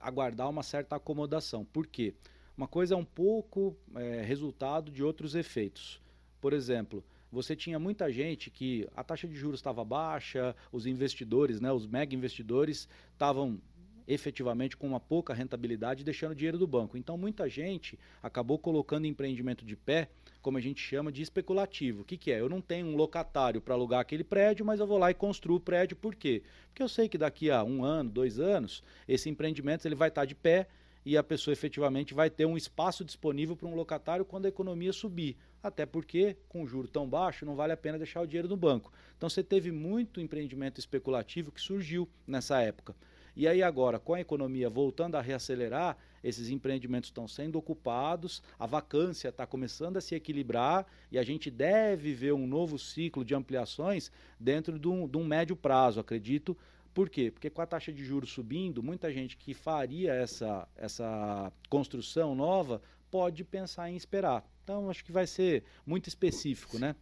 aguardar 0.00 0.48
uma 0.48 0.62
certa 0.62 0.96
acomodação. 0.96 1.64
Por 1.64 1.86
quê? 1.86 2.14
Uma 2.56 2.68
coisa 2.68 2.94
é 2.94 2.96
um 2.96 3.04
pouco 3.04 3.76
é, 3.94 4.22
resultado 4.22 4.90
de 4.90 5.02
outros 5.02 5.34
efeitos. 5.34 6.00
Por 6.40 6.52
exemplo, 6.52 7.02
você 7.32 7.54
tinha 7.54 7.78
muita 7.78 8.10
gente 8.12 8.50
que 8.50 8.88
a 8.94 9.04
taxa 9.04 9.26
de 9.28 9.34
juros 9.34 9.60
estava 9.60 9.84
baixa, 9.84 10.54
os 10.72 10.86
investidores, 10.86 11.60
né, 11.60 11.72
os 11.72 11.86
mega 11.86 12.14
investidores, 12.14 12.88
estavam 13.12 13.60
efetivamente 14.06 14.76
com 14.76 14.88
uma 14.88 14.98
pouca 14.98 15.32
rentabilidade 15.32 16.02
deixando 16.02 16.34
dinheiro 16.34 16.58
do 16.58 16.66
banco. 16.66 16.96
Então 16.96 17.16
muita 17.16 17.48
gente 17.48 17.98
acabou 18.22 18.58
colocando 18.58 19.06
empreendimento 19.06 19.64
de 19.64 19.76
pé, 19.76 20.10
como 20.40 20.58
a 20.58 20.60
gente 20.60 20.80
chama 20.80 21.12
de 21.12 21.22
especulativo. 21.22 22.02
O 22.02 22.04
que, 22.04 22.16
que 22.16 22.32
é? 22.32 22.40
Eu 22.40 22.48
não 22.48 22.60
tenho 22.60 22.86
um 22.86 22.96
locatário 22.96 23.60
para 23.60 23.74
alugar 23.74 24.00
aquele 24.00 24.24
prédio, 24.24 24.64
mas 24.64 24.80
eu 24.80 24.86
vou 24.86 24.98
lá 24.98 25.10
e 25.10 25.14
construo 25.14 25.56
o 25.56 25.60
prédio. 25.60 25.96
Por 25.96 26.14
quê? 26.14 26.42
Porque 26.68 26.82
eu 26.82 26.88
sei 26.88 27.08
que 27.08 27.18
daqui 27.18 27.50
a 27.50 27.62
um 27.62 27.84
ano, 27.84 28.10
dois 28.10 28.38
anos, 28.38 28.82
esse 29.06 29.28
empreendimento 29.28 29.86
ele 29.86 29.94
vai 29.94 30.08
estar 30.08 30.22
tá 30.22 30.26
de 30.26 30.34
pé 30.34 30.66
e 31.04 31.16
a 31.16 31.22
pessoa 31.22 31.52
efetivamente 31.52 32.12
vai 32.12 32.28
ter 32.28 32.44
um 32.44 32.56
espaço 32.56 33.04
disponível 33.04 33.56
para 33.56 33.68
um 33.68 33.74
locatário 33.74 34.24
quando 34.24 34.46
a 34.46 34.48
economia 34.48 34.92
subir. 34.92 35.36
Até 35.62 35.84
porque, 35.84 36.36
com 36.48 36.66
juro 36.66 36.88
tão 36.88 37.08
baixo, 37.08 37.44
não 37.44 37.54
vale 37.54 37.72
a 37.72 37.76
pena 37.76 37.98
deixar 37.98 38.20
o 38.20 38.26
dinheiro 38.26 38.48
no 38.48 38.56
banco. 38.56 38.92
Então 39.16 39.28
você 39.28 39.42
teve 39.42 39.70
muito 39.70 40.20
empreendimento 40.20 40.78
especulativo 40.78 41.52
que 41.52 41.60
surgiu 41.60 42.08
nessa 42.26 42.60
época. 42.60 42.94
E 43.36 43.46
aí 43.46 43.62
agora, 43.62 43.98
com 43.98 44.14
a 44.14 44.20
economia 44.20 44.68
voltando 44.68 45.16
a 45.16 45.20
reacelerar, 45.20 45.96
esses 46.22 46.50
empreendimentos 46.50 47.08
estão 47.08 47.26
sendo 47.26 47.56
ocupados, 47.56 48.42
a 48.58 48.66
vacância 48.66 49.28
está 49.28 49.46
começando 49.46 49.96
a 49.96 50.00
se 50.00 50.14
equilibrar 50.14 50.86
e 51.10 51.18
a 51.18 51.22
gente 51.22 51.50
deve 51.50 52.12
ver 52.12 52.32
um 52.32 52.46
novo 52.46 52.78
ciclo 52.78 53.24
de 53.24 53.34
ampliações 53.34 54.10
dentro 54.38 54.78
de 54.78 54.88
um, 54.88 55.08
de 55.08 55.16
um 55.16 55.24
médio 55.24 55.56
prazo, 55.56 56.00
acredito. 56.00 56.56
Por 56.92 57.08
quê? 57.08 57.30
Porque 57.30 57.48
com 57.48 57.62
a 57.62 57.66
taxa 57.66 57.92
de 57.92 58.04
juros 58.04 58.32
subindo, 58.32 58.82
muita 58.82 59.12
gente 59.12 59.36
que 59.36 59.54
faria 59.54 60.12
essa, 60.12 60.66
essa 60.76 61.52
construção 61.68 62.34
nova 62.34 62.82
pode 63.10 63.44
pensar 63.44 63.90
em 63.90 63.96
esperar. 63.96 64.44
Então, 64.62 64.88
acho 64.90 65.04
que 65.04 65.12
vai 65.12 65.26
ser 65.26 65.64
muito 65.84 66.08
específico, 66.08 66.78
né? 66.78 66.94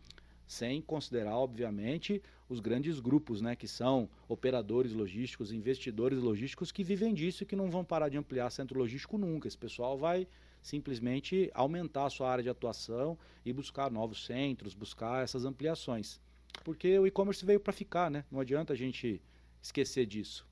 Sem 0.48 0.80
considerar, 0.80 1.36
obviamente, 1.36 2.22
os 2.48 2.58
grandes 2.58 2.98
grupos, 2.98 3.42
né, 3.42 3.54
que 3.54 3.68
são 3.68 4.08
operadores 4.26 4.92
logísticos, 4.92 5.52
investidores 5.52 6.18
logísticos 6.18 6.72
que 6.72 6.82
vivem 6.82 7.12
disso 7.12 7.42
e 7.42 7.46
que 7.46 7.54
não 7.54 7.70
vão 7.70 7.84
parar 7.84 8.08
de 8.08 8.16
ampliar 8.16 8.50
centro 8.50 8.78
logístico 8.78 9.18
nunca. 9.18 9.46
Esse 9.46 9.58
pessoal 9.58 9.98
vai 9.98 10.26
simplesmente 10.62 11.50
aumentar 11.54 12.06
a 12.06 12.10
sua 12.10 12.30
área 12.30 12.42
de 12.42 12.48
atuação 12.48 13.16
e 13.44 13.52
buscar 13.52 13.90
novos 13.90 14.24
centros, 14.24 14.74
buscar 14.74 15.22
essas 15.22 15.44
ampliações. 15.44 16.18
Porque 16.64 16.98
o 16.98 17.06
e-commerce 17.06 17.44
veio 17.44 17.60
para 17.60 17.72
ficar, 17.72 18.10
né? 18.10 18.24
Não 18.30 18.40
adianta 18.40 18.72
a 18.72 18.76
gente 18.76 19.20
esquecer 19.60 20.06
disso. 20.06 20.46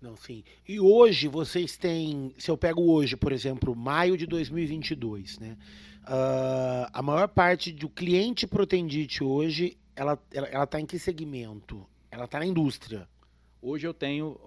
Não, 0.00 0.16
sim. 0.16 0.42
E 0.66 0.80
hoje 0.80 1.28
vocês 1.28 1.76
têm, 1.76 2.34
se 2.36 2.50
eu 2.50 2.58
pego 2.58 2.82
hoje, 2.90 3.16
por 3.16 3.30
exemplo, 3.30 3.76
maio 3.76 4.16
de 4.16 4.26
2022, 4.26 5.38
né? 5.38 5.56
Uh, 6.02 6.90
a 6.92 7.00
maior 7.00 7.28
parte 7.28 7.72
do 7.72 7.88
cliente 7.88 8.46
Protendite 8.46 9.22
hoje 9.22 9.78
ela, 9.94 10.18
ela, 10.32 10.48
ela 10.48 10.66
tá 10.66 10.80
em 10.80 10.86
que 10.86 10.98
segmento? 10.98 11.86
Ela 12.10 12.24
está 12.24 12.38
na 12.38 12.46
indústria. 12.46 13.08
Hoje 13.60 13.86
eu 13.86 13.94
tenho 13.94 14.38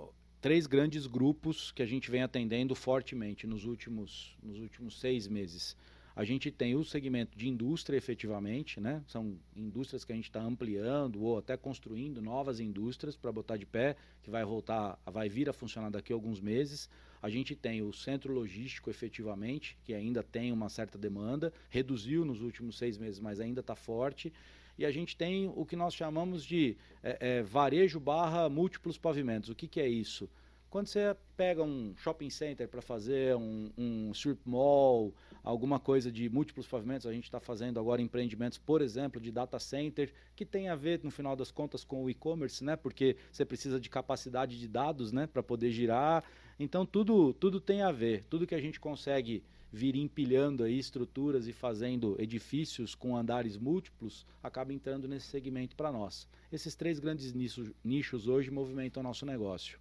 três 0.42 0.68
grandes 0.68 1.08
grupos 1.08 1.72
que 1.72 1.82
a 1.82 1.86
gente 1.86 2.12
vem 2.12 2.22
atendendo 2.22 2.76
fortemente 2.76 3.48
nos 3.48 3.66
últimos, 3.66 4.36
nos 4.44 4.60
últimos 4.60 5.00
seis 5.00 5.28
meses. 5.28 5.76
A 6.16 6.24
gente 6.24 6.50
tem 6.50 6.76
o 6.76 6.84
segmento 6.84 7.38
de 7.38 7.50
indústria, 7.50 7.98
efetivamente, 7.98 8.80
né? 8.80 9.04
São 9.06 9.38
indústrias 9.56 10.06
que 10.06 10.14
a 10.14 10.16
gente 10.16 10.30
está 10.30 10.42
ampliando 10.42 11.22
ou 11.22 11.38
até 11.38 11.58
construindo 11.58 12.22
novas 12.22 12.60
indústrias 12.60 13.18
para 13.18 13.32
botar 13.32 13.58
de 13.58 13.66
pé, 13.66 13.98
que 14.24 14.30
vai 14.30 14.46
voltar, 14.46 14.98
vai 15.06 15.28
vir 15.28 15.50
a 15.50 15.54
funcionar 15.54 15.90
daqui 15.90 16.14
a 16.14 16.16
alguns 16.16 16.40
meses. 16.40 16.90
A 17.22 17.30
gente 17.30 17.56
tem 17.56 17.82
o 17.82 17.92
centro 17.92 18.34
logístico, 18.34 18.90
efetivamente, 18.90 19.78
que 19.84 19.94
ainda 19.94 20.24
tem 20.24 20.52
uma 20.54 20.70
certa 20.70 20.98
demanda, 20.98 21.52
reduziu 21.70 22.24
nos 22.24 22.42
últimos 22.42 22.78
seis 22.78 22.98
meses, 22.98 23.20
mas 23.20 23.40
ainda 23.40 23.60
está 23.60 23.76
forte 23.76 24.32
e 24.78 24.86
a 24.86 24.92
gente 24.92 25.16
tem 25.16 25.52
o 25.56 25.66
que 25.66 25.76
nós 25.76 25.94
chamamos 25.94 26.44
de 26.44 26.78
é, 27.02 27.18
é, 27.20 27.44
varejo 27.44 28.00
barra 28.00 28.50
múltiplos 28.50 28.98
pavimentos. 28.98 29.50
O 29.50 29.56
que, 29.56 29.68
que 29.68 29.80
é 29.80 29.88
isso? 29.88 30.30
Quando 30.70 30.88
você 30.88 31.16
pega 31.38 31.64
um 31.64 31.94
shopping 31.96 32.30
center 32.30 32.68
para 32.68 32.82
fazer 32.82 33.36
um, 33.36 33.72
um 33.78 34.12
strip 34.12 34.42
mall, 34.44 35.14
alguma 35.46 35.80
coisa 35.80 36.12
de 36.12 36.28
múltiplos 36.28 36.68
pavimentos. 36.68 37.06
A 37.06 37.14
gente 37.14 37.26
está 37.26 37.40
fazendo 37.40 37.80
agora 37.80 38.02
empreendimentos, 38.02 38.58
por 38.58 38.82
exemplo, 38.82 39.22
de 39.22 39.32
data 39.32 39.60
center, 39.60 40.12
que 40.36 40.44
tem 40.44 40.68
a 40.68 40.76
ver, 40.76 41.00
no 41.04 41.12
final 41.12 41.36
das 41.36 41.52
contas, 41.52 41.86
com 41.86 42.04
o 42.04 42.10
e-commerce, 42.10 42.64
né? 42.64 42.76
Porque 42.76 43.16
você 43.32 43.46
precisa 43.46 43.80
de 43.80 43.88
capacidade 43.88 44.60
de 44.60 44.68
dados, 44.68 45.12
né? 45.12 45.28
Para 45.28 45.44
poder 45.44 45.72
girar. 45.72 46.24
Então, 46.60 46.86
tudo, 46.86 47.32
tudo 47.34 47.62
tem 47.62 47.84
a 47.84 47.92
ver. 47.92 48.24
Tudo 48.30 48.48
que 48.48 48.56
a 48.56 48.60
gente 48.60 48.80
consegue 48.80 49.44
vir 49.76 49.98
empilhando 49.98 50.64
aí 50.64 50.80
estruturas 50.80 51.50
e 51.50 51.52
fazendo 51.52 52.16
edifícios 52.18 52.96
com 52.96 53.18
andares 53.18 53.58
múltiplos, 53.58 54.26
acaba 54.42 54.72
entrando 54.72 55.06
nesse 55.06 55.28
segmento 55.28 55.76
para 55.76 55.92
nós. 55.92 56.30
Esses 56.50 56.76
três 56.76 56.98
grandes 56.98 57.34
nichos, 57.34 57.70
nichos 57.84 58.30
hoje 58.30 58.50
movimentam 58.50 59.02
o 59.02 59.04
nosso 59.04 59.26
negócio. 59.26 59.78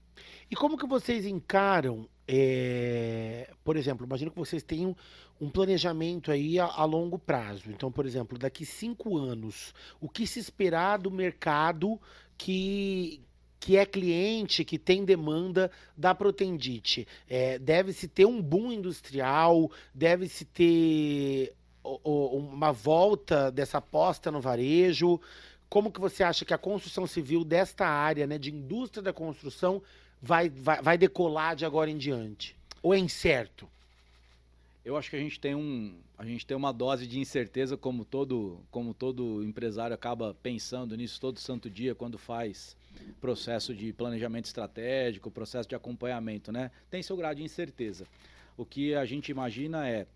E 0.50 0.56
como 0.56 0.76
que 0.76 0.86
vocês 0.86 1.24
encaram, 1.24 2.08
é, 2.26 3.52
por 3.62 3.76
exemplo, 3.76 4.04
imagino 4.04 4.32
que 4.32 4.36
vocês 4.36 4.64
tenham 4.64 4.96
um 5.40 5.48
planejamento 5.48 6.32
aí 6.32 6.58
a, 6.58 6.66
a, 6.66 6.84
longo 6.84 7.16
prazo. 7.16 7.70
Então, 7.70 7.92
por 7.92 8.04
exemplo, 8.04 8.36
daqui 8.36 8.66
cinco 8.66 9.16
anos, 9.16 9.72
o 10.00 10.08
que 10.08 10.26
se 10.26 10.40
esperar 10.40 10.98
do 10.98 11.10
mercado 11.10 12.00
que, 12.36 13.20
que 13.64 13.78
é 13.78 13.86
cliente, 13.86 14.62
que 14.62 14.78
tem 14.78 15.06
demanda 15.06 15.70
da 15.96 16.14
Protendite? 16.14 17.08
É, 17.26 17.58
deve-se 17.58 18.06
ter 18.06 18.26
um 18.26 18.42
boom 18.42 18.70
industrial, 18.70 19.70
deve-se 19.94 20.44
ter 20.44 21.54
uma 21.82 22.72
volta 22.72 23.50
dessa 23.50 23.78
aposta 23.78 24.30
no 24.30 24.38
varejo. 24.38 25.18
Como 25.66 25.90
que 25.90 25.98
você 25.98 26.22
acha 26.22 26.44
que 26.44 26.52
a 26.52 26.58
construção 26.58 27.06
civil 27.06 27.42
desta 27.42 27.86
área, 27.86 28.26
né, 28.26 28.36
de 28.36 28.52
indústria 28.52 29.02
da 29.02 29.14
construção, 29.14 29.80
vai, 30.20 30.50
vai, 30.50 30.82
vai 30.82 30.98
decolar 30.98 31.56
de 31.56 31.64
agora 31.64 31.90
em 31.90 31.96
diante? 31.96 32.54
Ou 32.82 32.92
é 32.92 32.98
incerto? 32.98 33.66
Eu 34.84 34.94
acho 34.94 35.08
que 35.08 35.16
a 35.16 35.20
gente 35.20 35.40
tem 35.40 35.54
um, 35.54 35.94
a 36.18 36.26
gente 36.26 36.44
tem 36.44 36.54
uma 36.54 36.70
dose 36.70 37.06
de 37.06 37.18
incerteza 37.18 37.78
como 37.78 38.04
todo, 38.04 38.60
como 38.70 38.92
todo 38.92 39.42
empresário 39.42 39.94
acaba 39.94 40.36
pensando 40.42 40.94
nisso 40.94 41.18
todo 41.18 41.40
santo 41.40 41.70
dia 41.70 41.94
quando 41.94 42.18
faz 42.18 42.76
processo 43.20 43.74
de 43.74 43.92
planejamento 43.92 44.46
estratégico, 44.46 45.30
processo 45.30 45.68
de 45.68 45.74
acompanhamento, 45.74 46.52
né? 46.52 46.70
Tem 46.90 47.02
seu 47.02 47.16
grau 47.16 47.34
de 47.34 47.42
incerteza. 47.42 48.06
O 48.56 48.64
que 48.64 48.94
a 48.94 49.04
gente 49.04 49.30
imagina 49.30 49.88
é 49.88 50.06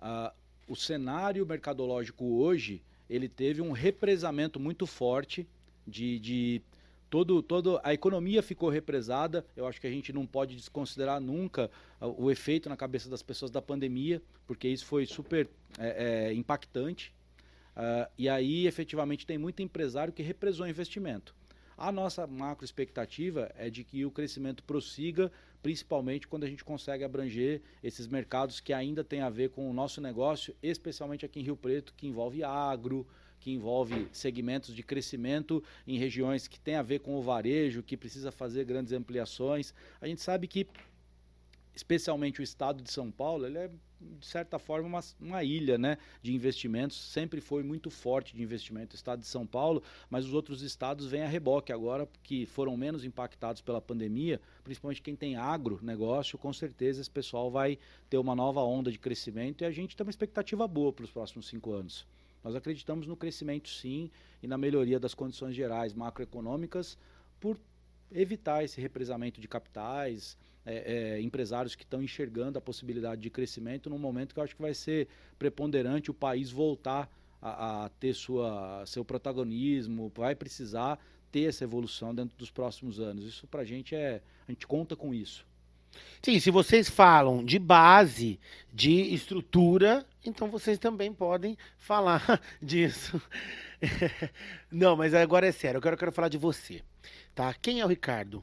uh, 0.00 0.32
o 0.66 0.76
cenário 0.76 1.44
mercadológico 1.44 2.24
hoje 2.24 2.82
ele 3.08 3.28
teve 3.28 3.60
um 3.60 3.72
represamento 3.72 4.58
muito 4.58 4.86
forte 4.86 5.46
de, 5.86 6.18
de 6.18 6.62
todo, 7.10 7.42
todo 7.42 7.78
a 7.84 7.92
economia 7.92 8.42
ficou 8.42 8.70
represada. 8.70 9.44
Eu 9.54 9.66
acho 9.66 9.78
que 9.78 9.86
a 9.86 9.90
gente 9.90 10.12
não 10.14 10.26
pode 10.26 10.56
desconsiderar 10.56 11.20
nunca 11.20 11.70
o, 12.00 12.30
efeito 12.30 12.70
na 12.70 12.76
cabeça 12.76 13.10
das 13.10 13.22
pessoas 13.22 13.50
da 13.50 13.60
pandemia, 13.60 14.22
porque 14.46 14.66
isso 14.66 14.86
foi 14.86 15.04
super 15.04 15.46
é, 15.78 16.30
é, 16.30 16.34
impactante. 16.34 17.12
Uh, 17.76 18.08
e 18.16 18.28
aí, 18.28 18.66
efetivamente, 18.66 19.26
tem 19.26 19.36
muito 19.36 19.62
empresário 19.62 20.12
que 20.12 20.22
represou 20.22 20.66
investimento. 20.66 21.34
A 21.82 21.90
nossa 21.90 22.28
macro 22.28 22.64
expectativa 22.64 23.50
é 23.58 23.68
de 23.68 23.82
que 23.82 24.06
o 24.06 24.10
crescimento 24.12 24.62
prossiga, 24.62 25.32
principalmente 25.60 26.28
quando 26.28 26.44
a 26.44 26.46
gente 26.46 26.62
consegue 26.62 27.02
abranger 27.02 27.60
esses 27.82 28.06
mercados 28.06 28.60
que 28.60 28.72
ainda 28.72 29.02
têm 29.02 29.20
a 29.20 29.28
ver 29.28 29.50
com 29.50 29.68
o 29.68 29.74
nosso 29.74 30.00
negócio, 30.00 30.54
especialmente 30.62 31.26
aqui 31.26 31.40
em 31.40 31.42
Rio 31.42 31.56
Preto, 31.56 31.92
que 31.96 32.06
envolve 32.06 32.44
agro, 32.44 33.04
que 33.40 33.50
envolve 33.50 34.06
segmentos 34.12 34.76
de 34.76 34.84
crescimento 34.84 35.60
em 35.84 35.98
regiões 35.98 36.46
que 36.46 36.60
tem 36.60 36.76
a 36.76 36.82
ver 36.82 37.00
com 37.00 37.16
o 37.16 37.20
varejo, 37.20 37.82
que 37.82 37.96
precisa 37.96 38.30
fazer 38.30 38.64
grandes 38.64 38.92
ampliações. 38.92 39.74
A 40.00 40.06
gente 40.06 40.20
sabe 40.20 40.46
que, 40.46 40.68
especialmente 41.74 42.40
o 42.40 42.42
estado 42.42 42.82
de 42.82 42.90
São 42.90 43.10
Paulo, 43.10 43.46
ele 43.46 43.58
é 43.58 43.70
de 44.18 44.26
certa 44.26 44.58
forma 44.58 44.88
uma, 44.88 45.00
uma 45.20 45.44
ilha 45.44 45.78
né, 45.78 45.96
de 46.20 46.34
investimentos, 46.34 46.96
sempre 46.96 47.40
foi 47.40 47.62
muito 47.62 47.90
forte 47.90 48.34
de 48.34 48.42
investimento 48.42 48.94
o 48.94 48.96
estado 48.96 49.20
de 49.20 49.26
São 49.26 49.46
Paulo, 49.46 49.82
mas 50.10 50.26
os 50.26 50.34
outros 50.34 50.62
estados 50.62 51.06
vêm 51.06 51.22
a 51.22 51.28
reboque 51.28 51.72
agora, 51.72 52.08
que 52.22 52.44
foram 52.46 52.76
menos 52.76 53.04
impactados 53.04 53.62
pela 53.62 53.80
pandemia, 53.80 54.40
principalmente 54.64 55.02
quem 55.02 55.14
tem 55.14 55.36
agronegócio, 55.36 56.38
com 56.38 56.52
certeza 56.52 57.00
esse 57.00 57.10
pessoal 57.10 57.50
vai 57.50 57.78
ter 58.10 58.18
uma 58.18 58.34
nova 58.34 58.60
onda 58.62 58.90
de 58.90 58.98
crescimento 58.98 59.62
e 59.62 59.64
a 59.64 59.70
gente 59.70 59.96
tem 59.96 60.04
uma 60.04 60.10
expectativa 60.10 60.66
boa 60.66 60.92
para 60.92 61.04
os 61.04 61.10
próximos 61.10 61.46
cinco 61.46 61.72
anos. 61.72 62.06
Nós 62.42 62.56
acreditamos 62.56 63.06
no 63.06 63.16
crescimento, 63.16 63.68
sim, 63.68 64.10
e 64.42 64.48
na 64.48 64.58
melhoria 64.58 64.98
das 64.98 65.14
condições 65.14 65.54
gerais 65.54 65.94
macroeconômicas 65.94 66.98
por 67.38 67.56
evitar 68.10 68.64
esse 68.64 68.80
represamento 68.80 69.40
de 69.40 69.46
capitais, 69.46 70.36
é, 70.64 71.16
é, 71.16 71.20
empresários 71.20 71.74
que 71.74 71.82
estão 71.82 72.02
enxergando 72.02 72.58
a 72.58 72.62
possibilidade 72.62 73.20
de 73.20 73.30
crescimento 73.30 73.90
num 73.90 73.98
momento 73.98 74.32
que 74.32 74.40
eu 74.40 74.44
acho 74.44 74.54
que 74.54 74.62
vai 74.62 74.74
ser 74.74 75.08
preponderante 75.38 76.10
o 76.10 76.14
país 76.14 76.50
voltar 76.50 77.10
a, 77.40 77.84
a 77.84 77.88
ter 77.88 78.14
sua, 78.14 78.84
seu 78.86 79.04
protagonismo, 79.04 80.12
vai 80.14 80.34
precisar 80.34 80.98
ter 81.32 81.48
essa 81.48 81.64
evolução 81.64 82.14
dentro 82.14 82.36
dos 82.36 82.50
próximos 82.50 83.00
anos. 83.00 83.24
Isso 83.24 83.46
para 83.46 83.62
a 83.62 83.64
gente 83.64 83.94
é. 83.94 84.22
A 84.46 84.52
gente 84.52 84.66
conta 84.66 84.94
com 84.94 85.12
isso. 85.12 85.46
Sim, 86.22 86.38
se 86.38 86.50
vocês 86.50 86.88
falam 86.88 87.44
de 87.44 87.58
base, 87.58 88.38
de 88.72 89.14
estrutura, 89.14 90.06
então 90.24 90.48
vocês 90.48 90.78
também 90.78 91.12
podem 91.12 91.56
falar 91.76 92.40
disso. 92.62 93.20
Não, 94.70 94.96
mas 94.96 95.12
agora 95.14 95.46
é 95.46 95.52
sério, 95.52 95.78
eu 95.78 95.82
quero, 95.82 95.94
eu 95.94 95.98
quero 95.98 96.12
falar 96.12 96.28
de 96.28 96.38
você. 96.38 96.82
Tá? 97.34 97.52
Quem 97.54 97.80
é 97.80 97.84
o 97.84 97.88
Ricardo? 97.88 98.42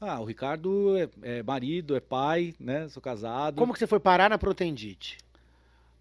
Ah, 0.00 0.20
o 0.20 0.24
Ricardo 0.24 0.96
é, 0.96 1.08
é, 1.22 1.42
marido, 1.42 1.96
é 1.96 2.00
pai, 2.00 2.54
né? 2.60 2.88
Sou 2.88 3.02
casado. 3.02 3.56
Como 3.56 3.72
que 3.72 3.78
você 3.78 3.86
foi 3.86 3.98
parar 3.98 4.28
na 4.28 4.38
Protendite? 4.38 5.18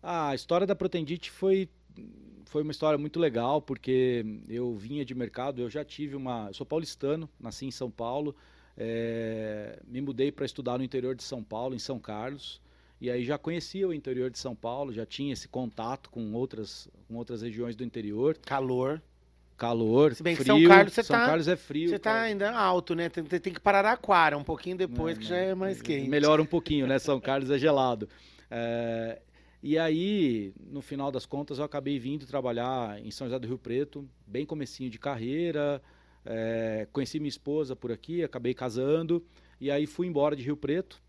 Ah, 0.03 0.29
a 0.29 0.35
história 0.35 0.67
da 0.67 0.75
Protendite 0.75 1.31
foi 1.31 1.69
foi 2.45 2.61
uma 2.61 2.71
história 2.71 2.97
muito 2.97 3.19
legal, 3.19 3.61
porque 3.61 4.23
eu 4.47 4.75
vinha 4.75 5.03
de 5.03 5.13
mercado, 5.13 5.61
eu 5.61 5.69
já 5.69 5.83
tive 5.83 6.15
uma. 6.15 6.47
Eu 6.47 6.53
sou 6.53 6.65
paulistano, 6.65 7.29
nasci 7.39 7.65
em 7.65 7.71
São 7.71 7.91
Paulo, 7.91 8.35
é, 8.77 9.79
me 9.87 9.99
mudei 9.99 10.31
para 10.31 10.45
estudar 10.45 10.77
no 10.77 10.83
interior 10.83 11.15
de 11.15 11.23
São 11.23 11.43
Paulo, 11.43 11.75
em 11.75 11.79
São 11.79 11.99
Carlos. 11.99 12.61
E 13.01 13.11
aí 13.11 13.25
já 13.25 13.37
conhecia 13.37 13.87
o 13.87 13.93
interior 13.93 14.29
de 14.29 14.39
São 14.39 14.55
Paulo, 14.55 14.93
já 14.93 15.05
tinha 15.05 15.33
esse 15.33 15.49
contato 15.49 16.09
com 16.09 16.33
outras, 16.33 16.87
com 17.07 17.15
outras 17.15 17.41
regiões 17.41 17.75
do 17.75 17.83
interior. 17.83 18.37
Calor. 18.37 19.01
Calor, 19.57 20.13
Se 20.13 20.21
bem 20.23 20.35
frio. 20.35 20.55
que 20.55 20.61
São 20.61 20.67
Carlos, 20.67 20.93
você 20.93 21.03
São 21.03 21.15
tá, 21.17 21.25
Carlos 21.25 21.47
é 21.47 21.55
frio. 21.55 21.89
Você 21.89 21.95
está 21.95 22.21
ainda 22.21 22.51
alto, 22.51 22.93
né? 22.93 23.09
Tem, 23.09 23.23
tem 23.23 23.53
que 23.53 23.59
parar 23.59 23.85
Aquara 23.85 24.37
um 24.37 24.43
pouquinho 24.43 24.77
depois, 24.77 25.15
não, 25.15 25.21
que 25.21 25.29
já 25.29 25.37
é 25.37 25.55
mais 25.55 25.81
quente. 25.81 26.09
Melhora 26.09 26.41
um 26.41 26.45
pouquinho, 26.45 26.85
né? 26.87 26.97
São 26.99 27.19
Carlos 27.19 27.49
é 27.49 27.57
gelado. 27.57 28.09
É, 28.51 29.21
e 29.63 29.77
aí, 29.77 30.53
no 30.69 30.81
final 30.81 31.11
das 31.11 31.25
contas, 31.25 31.57
eu 31.57 31.65
acabei 31.65 31.97
vindo 31.97 32.25
trabalhar 32.25 32.99
em 33.03 33.09
São 33.09 33.27
José 33.27 33.39
do 33.39 33.47
Rio 33.47 33.57
Preto, 33.57 34.07
bem 34.27 34.45
comecinho 34.45 34.89
de 34.89 34.99
carreira, 34.99 35.81
é, 36.25 36.87
conheci 36.91 37.19
minha 37.19 37.29
esposa 37.29 37.75
por 37.75 37.91
aqui, 37.91 38.23
acabei 38.23 38.53
casando 38.53 39.25
e 39.59 39.71
aí 39.71 39.85
fui 39.85 40.07
embora 40.07 40.35
de 40.35 40.43
Rio 40.43 40.57
Preto 40.57 41.01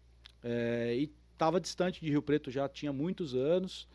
é, 0.42 0.94
e 0.96 1.12
estava 1.32 1.60
distante 1.60 2.00
de 2.00 2.10
Rio 2.10 2.22
Preto 2.22 2.50
já 2.50 2.68
tinha 2.68 2.92
muitos 2.92 3.34
anos, 3.34 3.88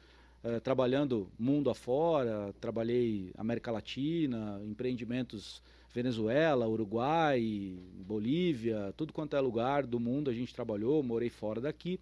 é, 0.44 0.60
trabalhando 0.60 1.30
mundo 1.38 1.70
afora, 1.70 2.54
trabalhei 2.60 3.32
América 3.38 3.72
Latina, 3.72 4.62
empreendimentos 4.66 5.62
Venezuela, 5.94 6.68
Uruguai, 6.68 7.78
Bolívia, 8.06 8.94
tudo 8.96 9.12
quanto 9.12 9.36
é 9.36 9.42
lugar 9.42 9.86
do 9.86 10.00
mundo 10.00 10.30
a 10.30 10.34
gente 10.34 10.54
trabalhou, 10.54 11.04
morei 11.04 11.30
fora 11.30 11.60
daqui. 11.60 12.00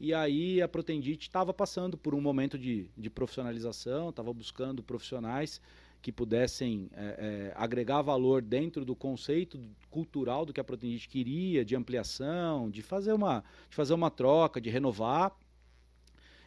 E 0.00 0.12
aí 0.12 0.60
a 0.60 0.66
Protendite 0.66 1.28
estava 1.28 1.54
passando 1.54 1.96
por 1.96 2.14
um 2.14 2.20
momento 2.20 2.58
de, 2.58 2.90
de 2.98 3.08
profissionalização, 3.08 4.10
estava 4.10 4.32
buscando 4.32 4.82
profissionais 4.82 5.60
que 6.02 6.10
pudessem 6.10 6.90
é, 6.92 7.04
é, 7.04 7.52
agregar 7.54 8.02
valor 8.02 8.42
dentro 8.42 8.84
do 8.84 8.96
conceito 8.96 9.60
cultural 9.88 10.44
do 10.44 10.52
que 10.52 10.60
a 10.60 10.64
Protendite 10.64 11.08
queria, 11.08 11.64
de 11.64 11.76
ampliação, 11.76 12.68
de 12.68 12.82
fazer 12.82 13.12
uma, 13.12 13.44
de 13.70 13.76
fazer 13.76 13.94
uma 13.94 14.10
troca, 14.10 14.60
de 14.60 14.68
renovar. 14.68 15.32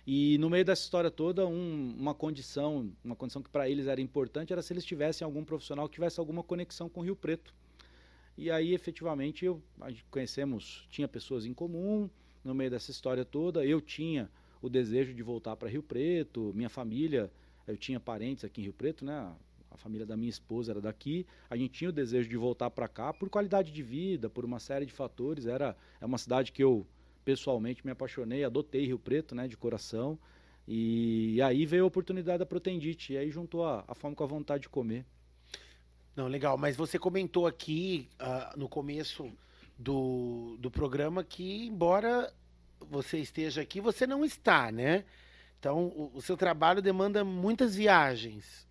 E 0.08 0.38
no 0.38 0.50
meio 0.50 0.64
dessa 0.64 0.84
história 0.84 1.10
toda, 1.10 1.48
um, 1.48 1.96
uma 1.98 2.14
condição, 2.14 2.92
uma 3.04 3.16
condição 3.16 3.42
que 3.42 3.50
para 3.50 3.68
eles 3.68 3.88
era 3.88 4.00
importante 4.00 4.54
era 4.54 4.62
se 4.62 4.72
eles 4.72 4.86
tivessem 4.86 5.26
algum 5.26 5.44
profissional 5.44 5.88
que 5.90 5.96
tivesse 5.96 6.20
alguma 6.20 6.44
conexão 6.44 6.88
com 6.88 7.02
Rio 7.02 7.16
Preto. 7.16 7.54
E 8.38 8.52
aí, 8.52 8.74
efetivamente, 8.74 9.46
eu, 9.46 9.62
conhecemos, 10.12 10.86
tinha 10.90 11.08
pessoas 11.08 11.46
em 11.46 11.54
comum 11.54 12.10
no 12.44 12.54
meio 12.54 12.70
dessa 12.70 12.92
história 12.92 13.26
toda. 13.26 13.66
Eu 13.66 13.82
tinha 13.82 14.30
o 14.62 14.70
desejo 14.70 15.14
de 15.14 15.24
voltar 15.24 15.56
para 15.56 15.70
Rio 15.70 15.82
Preto, 15.82 16.52
minha 16.54 16.70
família 16.70 17.32
eu 17.68 17.76
tinha 17.76 18.00
parentes 18.00 18.44
aqui 18.44 18.62
em 18.62 18.66
Rio 18.66 18.74
Preto, 18.74 19.04
né? 19.04 19.34
A 19.72 19.78
família 19.78 20.06
da 20.06 20.16
minha 20.16 20.30
esposa 20.30 20.72
era 20.72 20.80
daqui. 20.80 21.26
A 21.50 21.58
gente 21.58 21.72
tinha 21.72 21.90
o 21.90 21.94
desejo 21.94 22.30
de 22.30 22.38
voltar 22.38 22.70
para 22.70 22.88
cá 22.88 23.12
por 23.12 23.30
qualidade 23.30 23.72
de 23.72 23.84
vida, 23.84 24.30
por 24.30 24.46
uma 24.46 24.60
série 24.60 24.86
de 24.86 24.94
fatores. 24.94 25.46
Era 25.46 25.76
é 26.00 26.06
uma 26.06 26.18
cidade 26.18 26.52
que 26.52 26.64
eu 26.64 26.86
pessoalmente 27.26 27.84
me 27.84 27.92
apaixonei, 27.92 28.44
adotei 28.44 28.86
Rio 28.86 29.00
Preto, 29.00 29.34
né, 29.34 29.48
de 29.48 29.58
coração. 29.58 30.18
E, 30.68 31.42
aí 31.42 31.66
veio 31.66 31.84
a 31.84 31.88
oportunidade 31.88 32.40
da 32.40 32.46
Protendite, 32.46 33.14
e 33.14 33.18
aí 33.18 33.30
juntou 33.30 33.66
a, 33.66 33.84
a 33.88 33.96
fome 33.96 34.16
com 34.16 34.24
a 34.24 34.28
vontade 34.28 34.64
de 34.64 34.70
comer. 34.70 35.06
Não, 36.16 36.28
legal. 36.28 36.58
Mas 36.58 36.76
você 36.76 36.98
comentou 36.98 37.46
aqui 37.46 38.08
uh, 38.22 38.58
no 38.58 38.70
começo 38.70 39.32
do, 39.78 40.56
do 40.60 40.72
programa 40.72 41.24
que, 41.24 41.68
embora 41.68 42.34
você 42.80 43.18
esteja 43.20 43.62
aqui, 43.62 43.82
você 43.82 44.08
não 44.08 44.24
está, 44.24 44.72
né? 44.72 45.04
Então, 45.60 45.88
o, 45.88 46.12
o 46.14 46.22
seu 46.22 46.38
trabalho 46.38 46.82
demanda 46.82 47.24
muitas 47.26 47.76
viagens. 47.76 48.66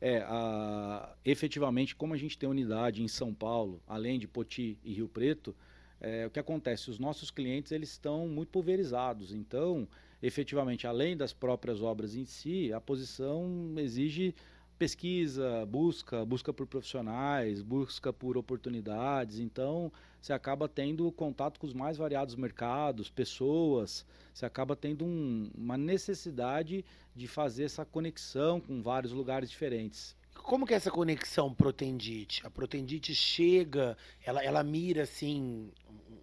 É, 0.00 0.18
a, 0.26 1.14
efetivamente, 1.24 1.94
como 1.94 2.14
a 2.14 2.16
gente 2.16 2.38
tem 2.38 2.48
unidade 2.48 3.02
em 3.02 3.08
São 3.08 3.32
Paulo, 3.32 3.80
além 3.86 4.18
de 4.18 4.26
Poti 4.26 4.78
e 4.82 4.94
Rio 4.94 5.08
Preto, 5.08 5.54
é, 6.02 6.26
o 6.26 6.30
que 6.30 6.40
acontece? 6.40 6.90
Os 6.90 6.98
nossos 6.98 7.30
clientes 7.30 7.70
eles 7.70 7.90
estão 7.90 8.26
muito 8.26 8.48
pulverizados. 8.48 9.32
Então, 9.32 9.86
efetivamente, 10.20 10.86
além 10.86 11.16
das 11.16 11.32
próprias 11.32 11.80
obras 11.80 12.16
em 12.16 12.24
si, 12.24 12.72
a 12.72 12.80
posição 12.80 13.72
exige 13.76 14.34
pesquisa, 14.76 15.64
busca, 15.64 16.24
busca 16.24 16.52
por 16.52 16.66
profissionais, 16.66 17.62
busca 17.62 18.12
por 18.12 18.36
oportunidades. 18.36 19.38
Então, 19.38 19.92
você 20.20 20.32
acaba 20.32 20.68
tendo 20.68 21.10
contato 21.12 21.60
com 21.60 21.68
os 21.68 21.72
mais 21.72 21.96
variados 21.96 22.34
mercados, 22.34 23.08
pessoas, 23.08 24.04
você 24.34 24.44
acaba 24.44 24.74
tendo 24.74 25.04
um, 25.04 25.48
uma 25.56 25.76
necessidade 25.76 26.84
de 27.14 27.28
fazer 27.28 27.62
essa 27.62 27.84
conexão 27.84 28.60
com 28.60 28.82
vários 28.82 29.12
lugares 29.12 29.48
diferentes. 29.48 30.16
Como 30.34 30.66
que 30.66 30.74
é 30.74 30.76
essa 30.76 30.90
conexão 30.90 31.54
protendite? 31.54 32.44
A 32.44 32.50
protendite 32.50 33.14
chega, 33.14 33.96
ela, 34.24 34.42
ela 34.42 34.62
mira 34.62 35.02
assim 35.02 35.70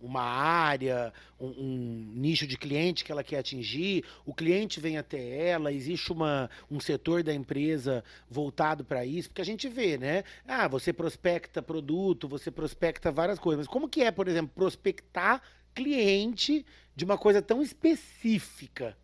uma 0.02 0.22
área, 0.22 1.14
um, 1.40 1.48
um, 1.48 2.14
nicho 2.16 2.48
de 2.48 2.58
cliente 2.58 3.04
que 3.04 3.12
ela 3.12 3.24
quer 3.24 3.40
atingir, 3.40 4.06
o 4.26 4.34
cliente 4.34 4.80
vem 4.80 4.98
até 4.98 5.50
ela, 5.50 5.72
existe 5.72 6.12
uma, 6.12 6.50
um 6.70 6.80
setor 6.80 7.22
da 7.24 7.34
empresa 7.34 8.04
voltado 8.30 8.84
para 8.84 9.06
isso, 9.06 9.30
porque 9.30 9.42
a 9.42 9.46
gente 9.46 9.68
vê, 9.68 9.98
né? 9.98 10.24
Ah, 10.48 10.68
você 10.68 10.94
prospecta 10.94 11.62
produto, 11.62 12.28
você 12.28 12.50
prospecta 12.50 13.12
várias 13.12 13.40
coisas, 13.40 13.66
mas 13.66 13.72
como 13.72 13.90
que 13.90 14.02
é, 14.02 14.12
por 14.12 14.28
exemplo, 14.28 14.52
prospectar 14.56 15.42
cliente 15.74 16.66
de 16.96 17.06
uma 17.06 17.18
coisa 17.18 17.42
tão 17.42 17.62
específica? 17.62 18.98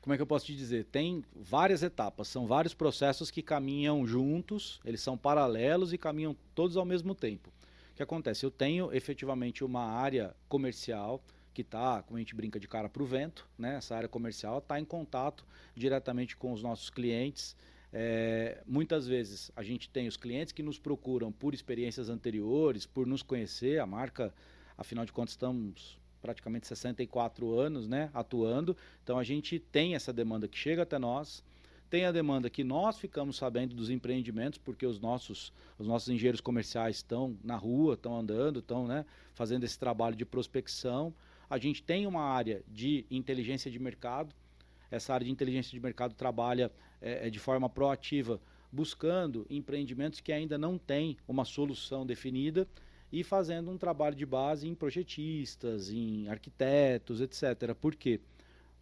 Como 0.00 0.14
é 0.14 0.16
que 0.16 0.22
eu 0.22 0.26
posso 0.26 0.46
te 0.46 0.56
dizer? 0.56 0.84
Tem 0.86 1.24
várias 1.34 1.82
etapas, 1.82 2.28
são 2.28 2.46
vários 2.46 2.72
processos 2.72 3.30
que 3.30 3.42
caminham 3.42 4.06
juntos, 4.06 4.80
eles 4.84 5.00
são 5.00 5.18
paralelos 5.18 5.92
e 5.92 5.98
caminham 5.98 6.36
todos 6.54 6.76
ao 6.76 6.84
mesmo 6.84 7.14
tempo 7.14 7.50
que 7.98 8.02
acontece? 8.04 8.46
Eu 8.46 8.50
tenho 8.50 8.94
efetivamente 8.94 9.64
uma 9.64 9.82
área 9.82 10.34
comercial 10.48 11.20
que 11.52 11.62
está, 11.62 12.00
como 12.00 12.16
a 12.16 12.20
gente 12.20 12.32
brinca, 12.32 12.60
de 12.60 12.68
cara 12.68 12.88
para 12.88 13.02
o 13.02 13.06
vento, 13.06 13.48
né? 13.58 13.74
Essa 13.74 13.96
área 13.96 14.08
comercial 14.08 14.58
está 14.58 14.78
em 14.78 14.84
contato 14.84 15.44
diretamente 15.74 16.36
com 16.36 16.52
os 16.52 16.62
nossos 16.62 16.90
clientes. 16.90 17.56
É, 17.92 18.62
muitas 18.64 19.08
vezes 19.08 19.50
a 19.56 19.64
gente 19.64 19.90
tem 19.90 20.06
os 20.06 20.16
clientes 20.16 20.52
que 20.52 20.62
nos 20.62 20.78
procuram 20.78 21.32
por 21.32 21.54
experiências 21.54 22.08
anteriores, 22.08 22.86
por 22.86 23.04
nos 23.04 23.20
conhecer. 23.20 23.80
A 23.80 23.86
marca, 23.86 24.32
afinal 24.76 25.04
de 25.04 25.12
contas, 25.12 25.32
estamos 25.32 25.98
praticamente 26.20 26.66
64 26.66 27.58
anos 27.58 27.88
né, 27.88 28.10
atuando. 28.12 28.76
Então 29.02 29.18
a 29.18 29.24
gente 29.24 29.58
tem 29.58 29.94
essa 29.94 30.12
demanda 30.12 30.48
que 30.48 30.58
chega 30.58 30.82
até 30.82 30.98
nós. 30.98 31.42
Tem 31.90 32.04
a 32.04 32.12
demanda 32.12 32.50
que 32.50 32.62
nós 32.62 32.98
ficamos 32.98 33.36
sabendo 33.36 33.74
dos 33.74 33.88
empreendimentos, 33.88 34.58
porque 34.58 34.84
os 34.84 35.00
nossos, 35.00 35.52
os 35.78 35.86
nossos 35.86 36.08
engenheiros 36.10 36.40
comerciais 36.40 36.96
estão 36.96 37.36
na 37.42 37.56
rua, 37.56 37.94
estão 37.94 38.18
andando, 38.18 38.58
estão 38.58 38.86
né, 38.86 39.06
fazendo 39.34 39.64
esse 39.64 39.78
trabalho 39.78 40.14
de 40.14 40.26
prospecção. 40.26 41.14
A 41.48 41.56
gente 41.56 41.82
tem 41.82 42.06
uma 42.06 42.22
área 42.22 42.62
de 42.68 43.06
inteligência 43.10 43.70
de 43.70 43.78
mercado. 43.78 44.34
Essa 44.90 45.14
área 45.14 45.24
de 45.24 45.30
inteligência 45.30 45.70
de 45.70 45.80
mercado 45.80 46.14
trabalha 46.14 46.70
é, 47.00 47.30
de 47.30 47.38
forma 47.38 47.70
proativa, 47.70 48.38
buscando 48.70 49.46
empreendimentos 49.48 50.20
que 50.20 50.30
ainda 50.30 50.58
não 50.58 50.76
têm 50.76 51.16
uma 51.26 51.46
solução 51.46 52.04
definida 52.04 52.68
e 53.12 53.24
fazendo 53.24 53.70
um 53.70 53.78
trabalho 53.78 54.14
de 54.14 54.26
base 54.26 54.68
em 54.68 54.74
projetistas, 54.74 55.90
em 55.90 56.28
arquitetos, 56.28 57.20
etc. 57.20 57.74
Por 57.74 57.94
quê? 57.94 58.20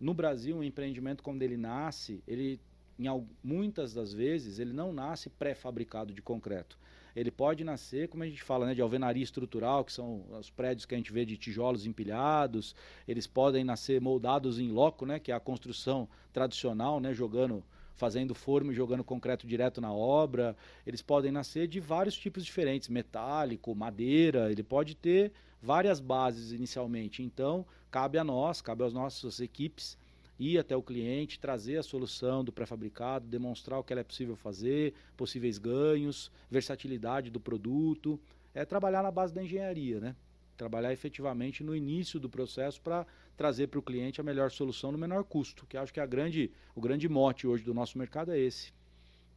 No 0.00 0.12
Brasil, 0.12 0.56
um 0.56 0.64
empreendimento, 0.64 1.22
quando 1.22 1.42
ele 1.42 1.56
nasce, 1.56 2.22
ele 2.26 2.60
em, 2.98 3.06
muitas 3.42 3.92
das 3.92 4.12
vezes, 4.12 4.58
ele 4.58 4.72
não 4.72 4.92
nasce 4.92 5.28
pré-fabricado 5.28 6.12
de 6.12 6.22
concreto. 6.22 6.78
Ele 7.14 7.30
pode 7.30 7.64
nascer, 7.64 8.08
como 8.08 8.22
a 8.22 8.26
gente 8.26 8.42
fala, 8.42 8.66
né, 8.66 8.74
de 8.74 8.82
alvenaria 8.82 9.22
estrutural, 9.22 9.84
que 9.84 9.92
são 9.92 10.24
os 10.38 10.50
prédios 10.50 10.84
que 10.84 10.94
a 10.94 10.98
gente 10.98 11.12
vê 11.12 11.24
de 11.24 11.36
tijolos 11.36 11.86
empilhados. 11.86 12.74
Eles 13.08 13.26
podem 13.26 13.64
nascer 13.64 14.00
moldados 14.00 14.58
em 14.58 14.70
loco, 14.70 15.06
né, 15.06 15.18
que 15.18 15.32
é 15.32 15.34
a 15.34 15.40
construção 15.40 16.08
tradicional, 16.32 17.00
né, 17.00 17.14
jogando 17.14 17.64
fazendo 17.96 18.34
forma 18.34 18.72
e 18.72 18.74
jogando 18.74 19.02
concreto 19.02 19.46
direto 19.46 19.80
na 19.80 19.92
obra. 19.92 20.56
Eles 20.86 21.02
podem 21.02 21.32
nascer 21.32 21.66
de 21.66 21.80
vários 21.80 22.16
tipos 22.16 22.44
diferentes, 22.44 22.88
metálico, 22.88 23.74
madeira, 23.74 24.50
ele 24.50 24.62
pode 24.62 24.94
ter 24.94 25.32
várias 25.60 25.98
bases 25.98 26.52
inicialmente. 26.52 27.22
Então, 27.22 27.66
cabe 27.90 28.18
a 28.18 28.24
nós, 28.24 28.60
cabe 28.60 28.84
às 28.84 28.92
nossas 28.92 29.40
equipes 29.40 29.98
ir 30.38 30.58
até 30.58 30.76
o 30.76 30.82
cliente, 30.82 31.40
trazer 31.40 31.78
a 31.78 31.82
solução 31.82 32.44
do 32.44 32.52
pré-fabricado, 32.52 33.26
demonstrar 33.26 33.78
o 33.80 33.82
que 33.82 33.94
é 33.94 34.04
possível 34.04 34.36
fazer, 34.36 34.92
possíveis 35.16 35.58
ganhos, 35.58 36.30
versatilidade 36.50 37.30
do 37.30 37.40
produto. 37.40 38.20
É 38.54 38.64
trabalhar 38.64 39.02
na 39.02 39.10
base 39.10 39.34
da 39.34 39.42
engenharia, 39.42 39.98
né? 39.98 40.16
Trabalhar 40.56 40.92
efetivamente 40.92 41.62
no 41.62 41.74
início 41.74 42.18
do 42.18 42.28
processo 42.28 42.80
para 42.80 43.06
trazer 43.36 43.66
para 43.66 43.78
o 43.78 43.82
cliente 43.82 44.20
a 44.20 44.24
melhor 44.24 44.50
solução 44.50 44.90
no 44.90 44.98
menor 44.98 45.24
custo, 45.24 45.66
que 45.66 45.76
acho 45.76 45.92
que 45.92 46.00
é 46.00 46.02
a 46.02 46.06
grande, 46.06 46.50
o 46.74 46.80
grande 46.80 47.08
mote 47.08 47.46
hoje 47.46 47.62
do 47.62 47.74
nosso 47.74 47.98
mercado 47.98 48.32
é 48.32 48.38
esse. 48.38 48.72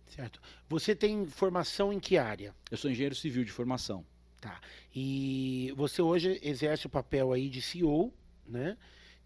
Certo. 0.08 0.42
Você 0.68 0.96
tem 0.96 1.26
formação 1.28 1.94
em 1.94 2.00
que 2.00 2.18
área? 2.18 2.56
Eu 2.72 2.78
sou 2.78 2.90
engenheiro 2.90 3.16
civil 3.16 3.44
de 3.44 3.52
formação. 3.52 4.04
Tá. 4.42 4.60
E 4.96 5.74
você 5.76 6.02
hoje 6.02 6.40
exerce 6.42 6.88
o 6.88 6.90
papel 6.90 7.34
aí 7.34 7.50
de 7.50 7.62
CEO, 7.62 8.14
né? 8.48 8.78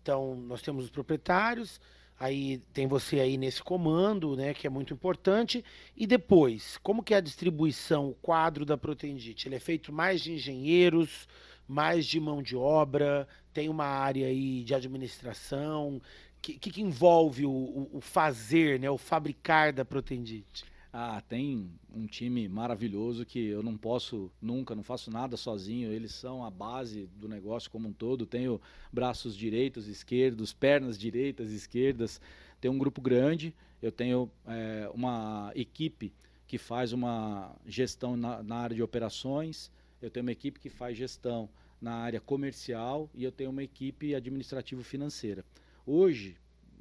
Então, 0.02 0.36
nós 0.36 0.62
temos 0.62 0.86
os 0.86 0.90
proprietários, 0.90 1.80
aí 2.20 2.58
tem 2.74 2.88
você 2.88 3.22
aí 3.22 3.38
nesse 3.38 3.64
comando, 3.64 4.36
né, 4.36 4.54
que 4.54 4.68
é 4.68 4.70
muito 4.70 4.94
importante. 4.94 5.64
E 5.96 6.06
depois, 6.06 6.78
como 6.84 7.02
que 7.02 7.14
é 7.14 7.18
a 7.18 7.22
distribuição, 7.22 8.10
o 8.10 8.16
quadro 8.16 8.66
da 8.66 8.78
Protendite? 8.78 9.48
Ele 9.48 9.56
é 9.56 9.60
feito 9.60 9.94
mais 9.94 10.22
de 10.22 10.34
engenheiros, 10.34 11.28
mais 11.67 12.06
de 12.06 12.19
mão 12.19 12.41
de 12.41 12.56
obra, 12.56 13.28
tem 13.54 13.69
uma 13.69 13.86
área 13.86 14.28
aí 14.28 14.63
de 14.63 14.73
administração. 14.73 15.97
O 15.97 16.02
que, 16.41 16.58
que, 16.58 16.82
envolve 16.82 17.45
o, 17.45 17.89
o, 17.93 18.02
fazer, 18.02 18.80
né, 18.80 18.89
o 18.89 18.97
fabricar 18.97 19.71
da 19.71 19.86
Protendite? 19.86 20.65
Ah, 20.95 21.19
tem 21.28 21.71
um 21.91 22.06
time 22.06 22.47
maravilhoso 22.47 23.26
que 23.26 23.47
eu 23.47 23.63
não 23.63 23.76
posso 23.76 24.32
nunca, 24.39 24.76
não 24.76 24.84
faço 24.84 25.10
nada 25.10 25.36
sozinho. 25.36 25.91
Eles 25.91 26.13
são 26.13 26.45
a 26.45 26.52
base 26.52 27.10
do 27.15 27.28
negócio 27.28 27.71
como 27.71 27.88
um 27.88 27.93
todo. 27.93 28.28
Tenho 28.28 28.62
braços 28.91 29.36
direitos, 29.36 29.88
esquerdos, 29.88 30.54
pernas 30.54 30.99
direitas, 30.99 31.52
esquerdas. 31.52 32.21
Tem 32.62 32.69
um 32.69 32.78
grupo 32.78 33.02
grande. 33.02 33.56
Eu 33.82 33.91
tenho 33.91 34.30
é, 34.45 34.88
uma 34.93 35.52
equipe 35.56 36.13
que 36.45 36.60
faz 36.60 36.93
uma 36.93 37.56
gestão 37.65 38.15
na, 38.15 38.43
na 38.43 38.58
área 38.58 38.76
de 38.76 38.84
operações. 38.84 39.71
Eu 40.04 40.12
tenho 40.12 40.26
uma 40.26 40.34
equipe 40.34 40.60
que 40.60 40.70
faz 40.70 40.98
gestão 40.98 41.50
na 41.82 41.94
área 41.94 42.20
comercial 42.20 43.10
e 43.16 43.24
eu 43.24 43.32
tenho 43.32 43.50
uma 43.50 43.63
equipe 43.63 44.13
administrativo-financeira. 44.13 45.46
Hoje, 45.86 46.36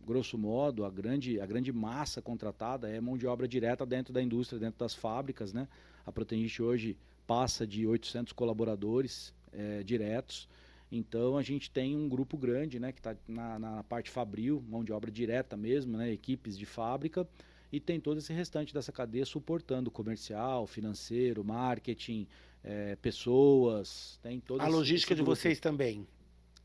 grosso 0.04 0.36
modo, 0.36 0.84
a 0.84 0.90
grande, 0.90 1.40
a 1.40 1.46
grande 1.46 1.72
massa 1.72 2.20
contratada 2.20 2.88
é 2.88 3.00
mão 3.00 3.16
de 3.16 3.24
obra 3.24 3.46
direta 3.46 3.86
dentro 3.86 4.12
da 4.12 4.20
indústria, 4.20 4.58
dentro 4.58 4.80
das 4.80 4.92
fábricas. 4.92 5.52
Né? 5.52 5.68
A 6.04 6.10
Protengist 6.10 6.60
hoje 6.60 6.98
passa 7.24 7.64
de 7.64 7.86
800 7.86 8.32
colaboradores 8.32 9.32
é, 9.52 9.84
diretos. 9.84 10.48
Então 10.90 11.38
a 11.38 11.42
gente 11.42 11.70
tem 11.70 11.96
um 11.96 12.08
grupo 12.08 12.36
grande 12.36 12.80
né, 12.80 12.90
que 12.90 12.98
está 12.98 13.14
na, 13.28 13.56
na, 13.56 13.84
parte 13.84 14.10
fabril, 14.10 14.60
mão 14.68 14.82
de 14.82 14.92
obra 14.92 15.12
direta 15.12 15.56
mesmo, 15.56 15.96
né, 15.96 16.10
equipes 16.10 16.58
de 16.58 16.66
fábrica, 16.66 17.24
e 17.72 17.80
tem 17.80 17.98
todo 17.98 18.18
esse 18.18 18.32
restante 18.32 18.74
dessa 18.74 18.92
cadeia 18.92 19.24
suportando 19.24 19.90
comercial, 19.90 20.66
financeiro, 20.66 21.42
marketing, 21.42 22.28
é, 22.62 22.96
pessoas, 22.96 24.18
tem 24.22 24.38
toda 24.38 24.62
A 24.62 24.68
logística 24.68 25.14
de 25.14 25.22
vocês 25.22 25.58
também. 25.58 26.06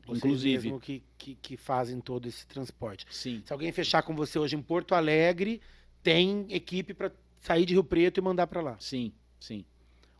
Vocês 0.06 0.18
Inclusive. 0.18 0.68
mesmo 0.68 0.80
que, 0.80 1.02
que, 1.16 1.34
que, 1.34 1.56
fazem 1.56 2.00
todo 2.00 2.26
esse 2.26 2.46
transporte. 2.46 3.06
Sim. 3.10 3.42
Se 3.44 3.52
alguém 3.52 3.72
fechar 3.72 4.02
com 4.02 4.14
você 4.14 4.38
hoje 4.38 4.54
em 4.54 4.62
Porto 4.62 4.94
Alegre, 4.94 5.60
tem 6.02 6.46
equipe 6.50 6.94
para 6.94 7.10
sair 7.40 7.64
de 7.64 7.74
Rio 7.74 7.84
Preto 7.84 8.18
e 8.18 8.20
mandar 8.22 8.46
para 8.46 8.60
lá. 8.60 8.76
Sim, 8.78 9.12
sim. 9.40 9.64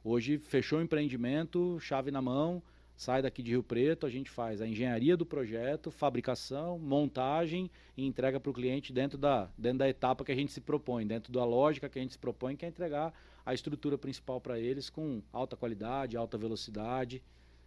Hoje 0.02 0.38
fechou 0.38 0.78
o 0.78 0.82
empreendimento, 0.82 1.78
chave 1.80 2.10
na 2.10 2.22
mão, 2.22 2.62
sai 2.98 3.22
daqui 3.22 3.44
de 3.44 3.52
Rio 3.52 3.62
Preto, 3.62 4.06
a 4.06 4.10
gente 4.10 4.28
faz 4.28 4.60
a 4.60 4.66
engenharia 4.66 5.16
do 5.16 5.24
projeto, 5.24 5.88
fabricação, 5.88 6.80
montagem 6.80 7.70
e 7.96 8.04
entrega 8.04 8.40
para 8.40 8.50
o 8.50 8.52
cliente 8.52 8.92
dentro 8.92 9.16
da, 9.16 9.48
dentro 9.56 9.78
da 9.78 9.88
etapa 9.88 10.24
que 10.24 10.32
a 10.32 10.34
gente 10.34 10.50
se 10.50 10.60
propõe, 10.60 11.06
dentro 11.06 11.32
da 11.32 11.44
lógica 11.44 11.88
que 11.88 11.96
a 11.96 12.02
gente 12.02 12.14
se 12.14 12.18
propõe, 12.18 12.56
que 12.56 12.64
é 12.64 12.68
entregar 12.68 13.14
a 13.46 13.54
estrutura 13.54 13.96
principal 13.96 14.40
para 14.40 14.58
eles 14.58 14.90
com 14.90 15.22
alta 15.32 15.56
qualidade, 15.56 16.16
alta 16.16 16.36
velocidade. 16.36 17.22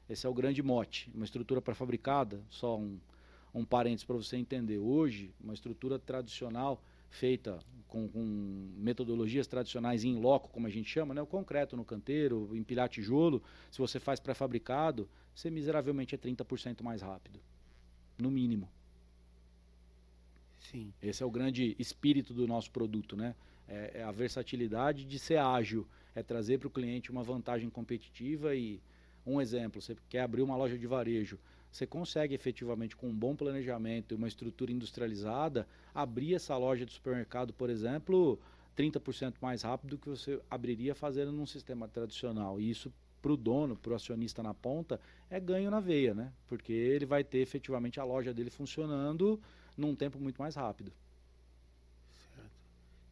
Esse 0.09 0.27
é 0.27 0.29
o 0.29 0.33
grande 0.33 0.61
mote. 0.61 1.09
Uma 1.15 1.23
estrutura 1.23 1.61
pré-fabricada, 1.61 2.43
só 2.49 2.77
um, 2.77 2.99
um 3.53 3.63
parênteses 3.63 4.03
para 4.03 4.17
você 4.17 4.35
entender. 4.35 4.79
Hoje, 4.79 5.33
uma 5.41 5.53
estrutura 5.53 5.97
tradicional 5.97 6.83
feita 7.09 7.57
com, 7.87 8.07
com, 8.09 8.21
metodologias 8.75 9.47
tradicionais 9.47 10.03
em 10.03 10.17
loco, 10.19 10.49
como 10.49 10.67
a 10.67 10.69
gente 10.69 10.89
chama, 10.89 11.13
né? 11.13 11.21
o 11.21 11.25
concreto 11.25 11.77
no 11.77 11.85
canteiro, 11.85 12.49
empilhar 12.53 12.89
tijolo, 12.89 13.41
se 13.69 13.79
você 13.79 13.99
faz 13.99 14.19
pré-fabricado, 14.19 15.09
você 15.35 15.49
miseravelmente 15.49 16.15
é 16.15 16.17
30% 16.17 16.81
mais 16.81 17.01
rápido. 17.01 17.39
no 18.17 18.29
mínimo. 18.29 18.69
Sim. 20.59 20.93
Esse 21.01 21.23
é 21.23 21.25
o 21.25 21.31
grande 21.31 21.75
espírito 21.79 22.33
do 22.33 22.47
nosso 22.47 22.69
produto, 22.69 23.15
né? 23.15 23.35
É, 23.67 23.99
é 23.99 24.03
a 24.03 24.11
versatilidade 24.11 25.05
de 25.05 25.17
ser 25.17 25.37
ágil, 25.37 25.87
é 26.13 26.21
trazer 26.21 26.59
para 26.59 26.67
o 26.67 26.71
cliente 26.71 27.09
uma 27.09 27.23
vantagem 27.23 27.69
competitiva 27.69 28.55
e 28.55 28.79
um 29.25 29.41
exemplo, 29.41 29.81
você 29.81 29.95
quer 30.09 30.21
abrir 30.21 30.41
uma 30.41 30.55
loja 30.55 30.77
de 30.77 30.85
varejo, 30.87 31.39
você 31.71 31.87
consegue 31.87 32.35
efetivamente 32.35 32.95
com 32.95 33.07
um 33.07 33.15
bom 33.15 33.35
planejamento 33.35 34.13
e 34.13 34.15
uma 34.15 34.27
estrutura 34.27 34.71
industrializada 34.71 35.67
abrir 35.93 36.35
essa 36.35 36.55
loja 36.57 36.85
de 36.85 36.91
supermercado, 36.91 37.53
por 37.53 37.69
exemplo, 37.69 38.39
30% 38.77 39.35
mais 39.41 39.61
rápido 39.61 39.91
do 39.91 39.97
que 39.97 40.09
você 40.09 40.39
abriria 40.49 40.93
fazendo 40.93 41.31
num 41.31 41.45
sistema 41.45 41.87
tradicional. 41.87 42.59
E 42.59 42.69
isso 42.69 42.91
para 43.21 43.31
o 43.31 43.38
dono, 43.38 43.75
para 43.75 43.91
o 43.91 43.95
acionista 43.95 44.41
na 44.41 44.53
ponta, 44.53 44.99
é 45.29 45.39
ganho 45.39 45.69
na 45.69 45.79
veia, 45.79 46.13
né? 46.13 46.31
Porque 46.47 46.73
ele 46.73 47.05
vai 47.05 47.23
ter 47.23 47.39
efetivamente 47.39 47.99
a 47.99 48.03
loja 48.03 48.34
dele 48.34 48.49
funcionando 48.49 49.39
num 49.77 49.95
tempo 49.95 50.19
muito 50.19 50.41
mais 50.41 50.55
rápido. 50.55 50.91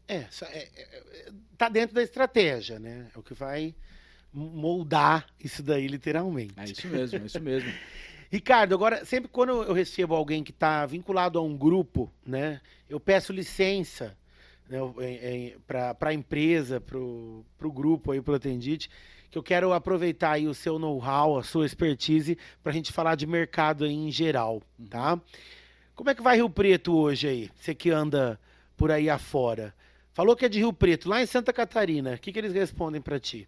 É, 0.07 0.25
é, 0.45 0.69
é, 0.75 1.31
tá 1.55 1.69
dentro 1.69 1.93
da 1.93 2.01
estratégia, 2.01 2.79
né? 2.79 3.11
É 3.13 3.19
o 3.19 3.21
que 3.21 3.35
vai 3.35 3.75
moldar 4.33 5.27
isso 5.39 5.61
daí 5.61 5.87
literalmente. 5.87 6.53
É 6.57 6.63
isso 6.63 6.87
mesmo, 6.87 7.19
é 7.19 7.25
isso 7.25 7.39
mesmo. 7.39 7.71
Ricardo, 8.31 8.75
agora, 8.75 9.05
sempre 9.05 9.27
quando 9.27 9.63
eu 9.63 9.73
recebo 9.73 10.13
alguém 10.13 10.43
que 10.43 10.51
está 10.51 10.85
vinculado 10.85 11.39
a 11.39 11.41
um 11.41 11.57
grupo, 11.57 12.11
né, 12.23 12.61
eu 12.87 12.99
peço 12.99 13.33
licença 13.33 14.15
né, 14.69 14.77
para 15.65 16.09
a 16.09 16.13
empresa, 16.13 16.79
para 16.79 16.97
o 16.97 17.43
grupo 17.73 18.11
aí, 18.11 18.21
para 18.21 18.35
o 18.35 18.39
Tendite, 18.39 18.89
que 19.29 19.37
eu 19.37 19.43
quero 19.43 19.73
aproveitar 19.73 20.31
aí 20.31 20.47
o 20.47 20.53
seu 20.53 20.79
know-how, 20.79 21.37
a 21.37 21.43
sua 21.43 21.65
expertise, 21.65 22.37
para 22.63 22.71
a 22.71 22.75
gente 22.75 22.91
falar 22.91 23.15
de 23.15 23.27
mercado 23.27 23.85
aí 23.85 23.93
em 23.93 24.11
geral, 24.11 24.61
uhum. 24.77 24.87
tá? 24.87 25.21
Como 25.95 26.09
é 26.09 26.15
que 26.15 26.21
vai 26.21 26.37
Rio 26.37 26.49
Preto 26.49 26.95
hoje 26.95 27.27
aí? 27.27 27.51
Você 27.55 27.75
que 27.75 27.89
anda 27.89 28.39
por 28.77 28.91
aí 28.91 29.09
afora. 29.09 29.73
Falou 30.13 30.35
que 30.35 30.45
é 30.45 30.49
de 30.49 30.59
Rio 30.59 30.73
Preto, 30.73 31.09
lá 31.09 31.21
em 31.21 31.25
Santa 31.25 31.51
Catarina. 31.51 32.13
O 32.13 32.17
que, 32.17 32.31
que 32.31 32.39
eles 32.39 32.53
respondem 32.53 33.01
para 33.01 33.19
ti? 33.19 33.47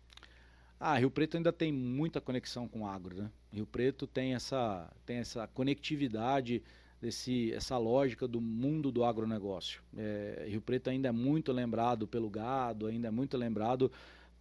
Ah, 0.79 0.97
Rio 0.97 1.09
Preto 1.09 1.37
ainda 1.37 1.53
tem 1.53 1.71
muita 1.71 2.19
conexão 2.19 2.67
com 2.67 2.81
o 2.81 2.87
agro, 2.87 3.15
né? 3.15 3.29
Rio 3.53 3.65
Preto 3.65 4.05
tem 4.05 4.33
essa, 4.33 4.89
tem 5.05 5.17
essa 5.17 5.47
conectividade, 5.47 6.61
desse, 7.01 7.51
essa 7.51 7.77
lógica 7.77 8.27
do 8.27 8.39
mundo 8.39 8.91
do 8.91 9.03
agronegócio. 9.03 9.81
É, 9.97 10.45
Rio 10.47 10.61
Preto 10.61 10.89
ainda 10.89 11.09
é 11.09 11.11
muito 11.11 11.51
lembrado 11.51 12.07
pelo 12.07 12.29
gado, 12.29 12.85
ainda 12.85 13.07
é 13.07 13.11
muito 13.11 13.35
lembrado 13.35 13.91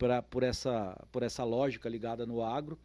pra, 0.00 0.22
por, 0.22 0.42
essa, 0.42 0.98
por 1.12 1.22
essa 1.22 1.44
lógica 1.44 1.86
ligada 1.86 2.24
no 2.24 2.42
agro. 2.42 2.78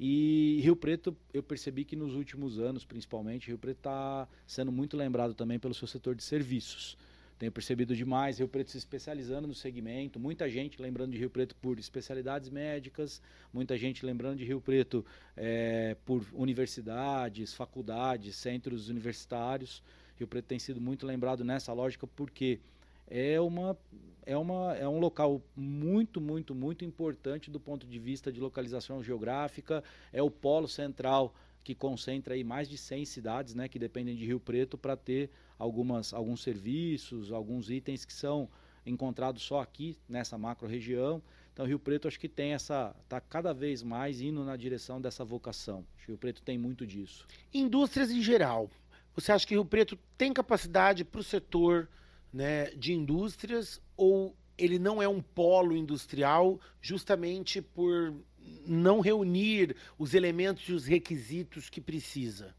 E 0.00 0.58
Rio 0.62 0.74
Preto, 0.74 1.14
eu 1.32 1.42
percebi 1.42 1.84
que 1.84 1.94
nos 1.94 2.14
últimos 2.14 2.58
anos, 2.58 2.82
principalmente, 2.82 3.48
Rio 3.48 3.58
Preto 3.58 3.76
está 3.76 4.26
sendo 4.46 4.72
muito 4.72 4.96
lembrado 4.96 5.34
também 5.34 5.58
pelo 5.58 5.74
seu 5.74 5.86
setor 5.86 6.14
de 6.14 6.22
serviços. 6.22 6.96
Tenho 7.38 7.52
percebido 7.52 7.94
demais 7.94 8.38
Rio 8.38 8.48
Preto 8.48 8.70
se 8.70 8.78
especializando 8.78 9.46
no 9.46 9.54
segmento, 9.54 10.18
muita 10.18 10.48
gente 10.48 10.80
lembrando 10.80 11.10
de 11.10 11.18
Rio 11.18 11.28
Preto 11.28 11.54
por 11.56 11.78
especialidades 11.78 12.48
médicas, 12.48 13.20
muita 13.52 13.76
gente 13.76 14.06
lembrando 14.06 14.38
de 14.38 14.44
Rio 14.44 14.60
Preto 14.60 15.04
é, 15.36 15.94
por 16.06 16.24
universidades, 16.32 17.52
faculdades, 17.52 18.34
centros 18.36 18.88
universitários. 18.88 19.82
Rio 20.16 20.26
Preto 20.26 20.46
tem 20.46 20.58
sido 20.58 20.80
muito 20.80 21.04
lembrado 21.04 21.44
nessa 21.44 21.72
lógica 21.72 22.06
porque 22.06 22.60
é 23.12 23.38
uma 23.38 23.76
é, 24.24 24.36
uma, 24.36 24.74
é 24.74 24.88
um 24.88 24.98
local 24.98 25.42
muito, 25.54 26.20
muito, 26.20 26.54
muito 26.54 26.84
importante 26.84 27.50
do 27.50 27.60
ponto 27.60 27.86
de 27.86 27.98
vista 27.98 28.32
de 28.32 28.40
localização 28.40 29.02
geográfica, 29.02 29.84
é 30.12 30.22
o 30.22 30.30
polo 30.30 30.68
central 30.68 31.34
que 31.62 31.74
concentra 31.74 32.34
aí 32.34 32.42
mais 32.42 32.68
de 32.68 32.78
100 32.78 33.04
cidades, 33.04 33.54
né, 33.54 33.68
que 33.68 33.78
dependem 33.78 34.16
de 34.16 34.24
Rio 34.24 34.40
Preto 34.40 34.78
para 34.78 34.96
ter 34.96 35.30
algumas, 35.58 36.12
alguns 36.14 36.42
serviços, 36.42 37.32
alguns 37.32 37.68
itens 37.68 38.04
que 38.04 38.12
são 38.12 38.48
encontrados 38.86 39.42
só 39.42 39.60
aqui 39.60 39.98
nessa 40.08 40.38
macro 40.38 40.66
região. 40.66 41.22
Então 41.52 41.66
Rio 41.66 41.78
Preto 41.78 42.08
acho 42.08 42.18
que 42.18 42.28
tem 42.28 42.52
essa 42.52 42.96
está 43.02 43.20
cada 43.20 43.52
vez 43.52 43.82
mais 43.82 44.20
indo 44.20 44.42
na 44.44 44.56
direção 44.56 45.00
dessa 45.00 45.24
vocação. 45.24 45.84
Rio 46.06 46.16
Preto 46.16 46.42
tem 46.42 46.56
muito 46.56 46.86
disso. 46.86 47.26
Indústrias 47.52 48.10
em 48.10 48.22
geral. 48.22 48.70
Você 49.14 49.30
acha 49.30 49.46
que 49.46 49.54
Rio 49.54 49.64
Preto 49.64 49.98
tem 50.16 50.32
capacidade 50.32 51.04
para 51.04 51.20
o 51.20 51.24
setor 51.24 51.88
né, 52.32 52.66
de 52.70 52.92
indústrias 52.92 53.80
ou 53.96 54.34
ele 54.56 54.78
não 54.78 55.02
é 55.02 55.08
um 55.08 55.20
polo 55.20 55.76
industrial 55.76 56.60
justamente 56.80 57.60
por 57.60 58.14
não 58.66 59.00
reunir 59.00 59.76
os 59.98 60.14
elementos 60.14 60.68
e 60.68 60.72
os 60.72 60.86
requisitos 60.86 61.68
que 61.68 61.80
precisa? 61.80 62.54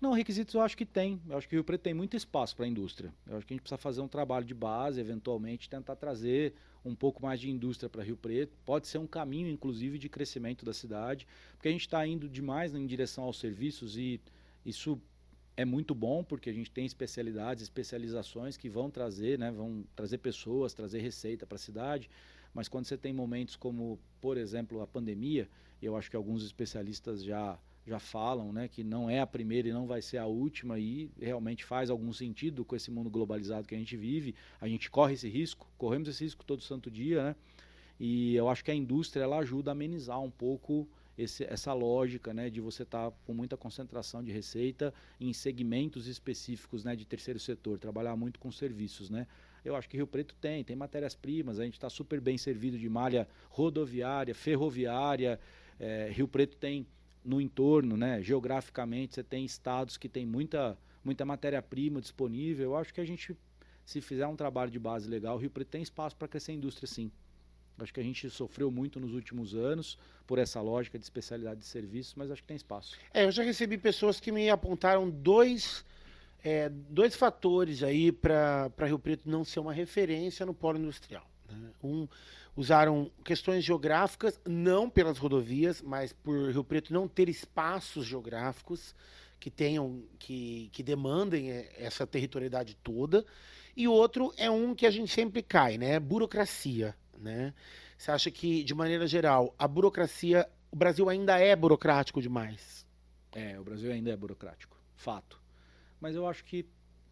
Não, 0.00 0.12
requisitos 0.12 0.54
eu 0.54 0.60
acho 0.60 0.76
que 0.76 0.86
tem. 0.86 1.20
Eu 1.28 1.36
acho 1.36 1.48
que 1.48 1.56
o 1.56 1.58
Rio 1.58 1.64
Preto 1.64 1.82
tem 1.82 1.94
muito 1.94 2.16
espaço 2.16 2.54
para 2.54 2.64
a 2.64 2.68
indústria. 2.68 3.12
Eu 3.26 3.36
acho 3.36 3.46
que 3.46 3.52
a 3.52 3.56
gente 3.56 3.62
precisa 3.62 3.78
fazer 3.78 4.00
um 4.00 4.06
trabalho 4.06 4.44
de 4.44 4.54
base, 4.54 5.00
eventualmente 5.00 5.68
tentar 5.68 5.96
trazer 5.96 6.54
um 6.84 6.94
pouco 6.94 7.20
mais 7.20 7.40
de 7.40 7.50
indústria 7.50 7.88
para 7.88 8.04
Rio 8.04 8.16
Preto. 8.16 8.56
Pode 8.64 8.86
ser 8.86 8.98
um 8.98 9.08
caminho, 9.08 9.48
inclusive, 9.48 9.98
de 9.98 10.08
crescimento 10.08 10.64
da 10.64 10.72
cidade, 10.72 11.26
porque 11.54 11.68
a 11.68 11.72
gente 11.72 11.80
está 11.80 12.06
indo 12.06 12.28
demais 12.28 12.74
em 12.74 12.86
direção 12.86 13.24
aos 13.24 13.40
serviços 13.40 13.96
e 13.96 14.20
isso 14.64 15.00
é 15.58 15.64
muito 15.64 15.92
bom 15.92 16.22
porque 16.22 16.48
a 16.48 16.52
gente 16.52 16.70
tem 16.70 16.86
especialidades, 16.86 17.64
especializações 17.64 18.56
que 18.56 18.68
vão 18.68 18.88
trazer, 18.88 19.36
né, 19.36 19.50
vão 19.50 19.84
trazer 19.96 20.18
pessoas, 20.18 20.72
trazer 20.72 21.00
receita 21.00 21.44
para 21.44 21.56
a 21.56 21.58
cidade. 21.58 22.08
Mas 22.54 22.68
quando 22.68 22.84
você 22.84 22.96
tem 22.96 23.12
momentos 23.12 23.56
como, 23.56 23.98
por 24.20 24.36
exemplo, 24.36 24.80
a 24.80 24.86
pandemia, 24.86 25.48
eu 25.82 25.96
acho 25.96 26.08
que 26.08 26.14
alguns 26.14 26.44
especialistas 26.44 27.24
já 27.24 27.58
já 27.84 27.98
falam, 27.98 28.52
né, 28.52 28.68
que 28.68 28.84
não 28.84 29.08
é 29.08 29.18
a 29.18 29.26
primeira 29.26 29.66
e 29.66 29.72
não 29.72 29.86
vai 29.86 30.02
ser 30.02 30.18
a 30.18 30.26
última 30.26 30.78
e 30.78 31.10
realmente 31.18 31.64
faz 31.64 31.88
algum 31.88 32.12
sentido 32.12 32.62
com 32.62 32.76
esse 32.76 32.90
mundo 32.90 33.08
globalizado 33.08 33.66
que 33.66 33.74
a 33.74 33.78
gente 33.78 33.96
vive. 33.96 34.34
A 34.60 34.68
gente 34.68 34.90
corre 34.90 35.14
esse 35.14 35.26
risco, 35.26 35.66
corremos 35.78 36.06
esse 36.06 36.22
risco 36.22 36.44
todo 36.44 36.62
santo 36.62 36.90
dia, 36.90 37.24
né? 37.24 37.36
E 37.98 38.36
eu 38.36 38.48
acho 38.48 38.62
que 38.62 38.70
a 38.70 38.74
indústria 38.74 39.22
ela 39.22 39.38
ajuda 39.38 39.70
a 39.70 39.72
amenizar 39.72 40.20
um 40.20 40.30
pouco 40.30 40.86
esse, 41.18 41.44
essa 41.44 41.72
lógica 41.72 42.32
né, 42.32 42.48
de 42.48 42.60
você 42.60 42.84
estar 42.84 43.10
tá 43.10 43.16
com 43.26 43.34
muita 43.34 43.56
concentração 43.56 44.22
de 44.22 44.30
receita 44.30 44.94
em 45.20 45.32
segmentos 45.32 46.06
específicos 46.06 46.84
né, 46.84 46.94
de 46.94 47.04
terceiro 47.04 47.40
setor, 47.40 47.76
trabalhar 47.78 48.14
muito 48.14 48.38
com 48.38 48.52
serviços. 48.52 49.10
Né? 49.10 49.26
Eu 49.64 49.74
acho 49.74 49.88
que 49.88 49.96
Rio 49.96 50.06
Preto 50.06 50.36
tem, 50.40 50.62
tem 50.62 50.76
matérias-primas, 50.76 51.58
a 51.58 51.64
gente 51.64 51.74
está 51.74 51.90
super 51.90 52.20
bem 52.20 52.38
servido 52.38 52.78
de 52.78 52.88
malha 52.88 53.28
rodoviária, 53.50 54.32
ferroviária. 54.32 55.40
É, 55.80 56.08
Rio 56.12 56.28
Preto 56.28 56.56
tem 56.56 56.86
no 57.24 57.40
entorno, 57.40 57.96
né, 57.96 58.22
geograficamente, 58.22 59.16
você 59.16 59.24
tem 59.24 59.44
estados 59.44 59.96
que 59.96 60.08
tem 60.08 60.24
muita, 60.24 60.78
muita 61.04 61.24
matéria-prima 61.24 62.00
disponível. 62.00 62.70
Eu 62.70 62.76
acho 62.76 62.94
que 62.94 63.00
a 63.00 63.04
gente, 63.04 63.36
se 63.84 64.00
fizer 64.00 64.26
um 64.28 64.36
trabalho 64.36 64.70
de 64.70 64.78
base 64.78 65.08
legal, 65.08 65.36
Rio 65.36 65.50
Preto 65.50 65.68
tem 65.68 65.82
espaço 65.82 66.16
para 66.16 66.28
crescer 66.28 66.52
a 66.52 66.54
indústria 66.54 66.86
sim. 66.86 67.10
Acho 67.80 67.92
que 67.92 68.00
a 68.00 68.02
gente 68.04 68.28
sofreu 68.30 68.70
muito 68.70 68.98
nos 68.98 69.14
últimos 69.14 69.54
anos 69.54 69.98
por 70.26 70.38
essa 70.38 70.60
lógica 70.60 70.98
de 70.98 71.04
especialidade 71.04 71.60
de 71.60 71.66
serviços, 71.66 72.14
mas 72.16 72.30
acho 72.30 72.42
que 72.42 72.48
tem 72.48 72.56
espaço. 72.56 72.96
É, 73.14 73.24
eu 73.24 73.30
já 73.30 73.42
recebi 73.42 73.78
pessoas 73.78 74.20
que 74.20 74.32
me 74.32 74.50
apontaram 74.50 75.08
dois, 75.08 75.84
é, 76.42 76.68
dois 76.68 77.14
fatores 77.14 77.82
aí 77.82 78.10
para 78.10 78.70
Rio 78.84 78.98
Preto 78.98 79.28
não 79.28 79.44
ser 79.44 79.60
uma 79.60 79.72
referência 79.72 80.44
no 80.44 80.52
polo 80.52 80.78
industrial. 80.78 81.26
Né? 81.50 81.70
Um, 81.82 82.08
usaram 82.56 83.10
questões 83.24 83.64
geográficas, 83.64 84.40
não 84.44 84.90
pelas 84.90 85.18
rodovias, 85.18 85.80
mas 85.80 86.12
por 86.12 86.50
Rio 86.50 86.64
Preto 86.64 86.92
não 86.92 87.06
ter 87.06 87.28
espaços 87.28 88.04
geográficos 88.04 88.94
que 89.38 89.50
tenham, 89.50 90.02
que, 90.18 90.68
que 90.72 90.82
demandem 90.82 91.52
é, 91.52 91.72
essa 91.78 92.06
territorialidade 92.06 92.76
toda. 92.82 93.24
E 93.76 93.86
outro 93.86 94.34
é 94.36 94.50
um 94.50 94.74
que 94.74 94.84
a 94.84 94.90
gente 94.90 95.12
sempre 95.12 95.40
cai, 95.40 95.78
né? 95.78 96.00
Burocracia 96.00 96.96
né? 97.20 97.54
Você 97.96 98.10
acha 98.10 98.30
que, 98.30 98.62
de 98.62 98.74
maneira 98.74 99.06
geral, 99.06 99.54
a 99.58 99.66
burocracia, 99.66 100.48
o 100.70 100.76
Brasil 100.76 101.08
ainda 101.08 101.38
é 101.38 101.54
burocrático 101.54 102.20
demais? 102.20 102.86
É, 103.32 103.58
o 103.58 103.64
Brasil 103.64 103.92
ainda 103.92 104.10
é 104.10 104.16
burocrático, 104.16 104.76
fato. 104.96 105.40
Mas 106.00 106.14
eu 106.14 106.26
acho 106.26 106.44
que 106.44 106.66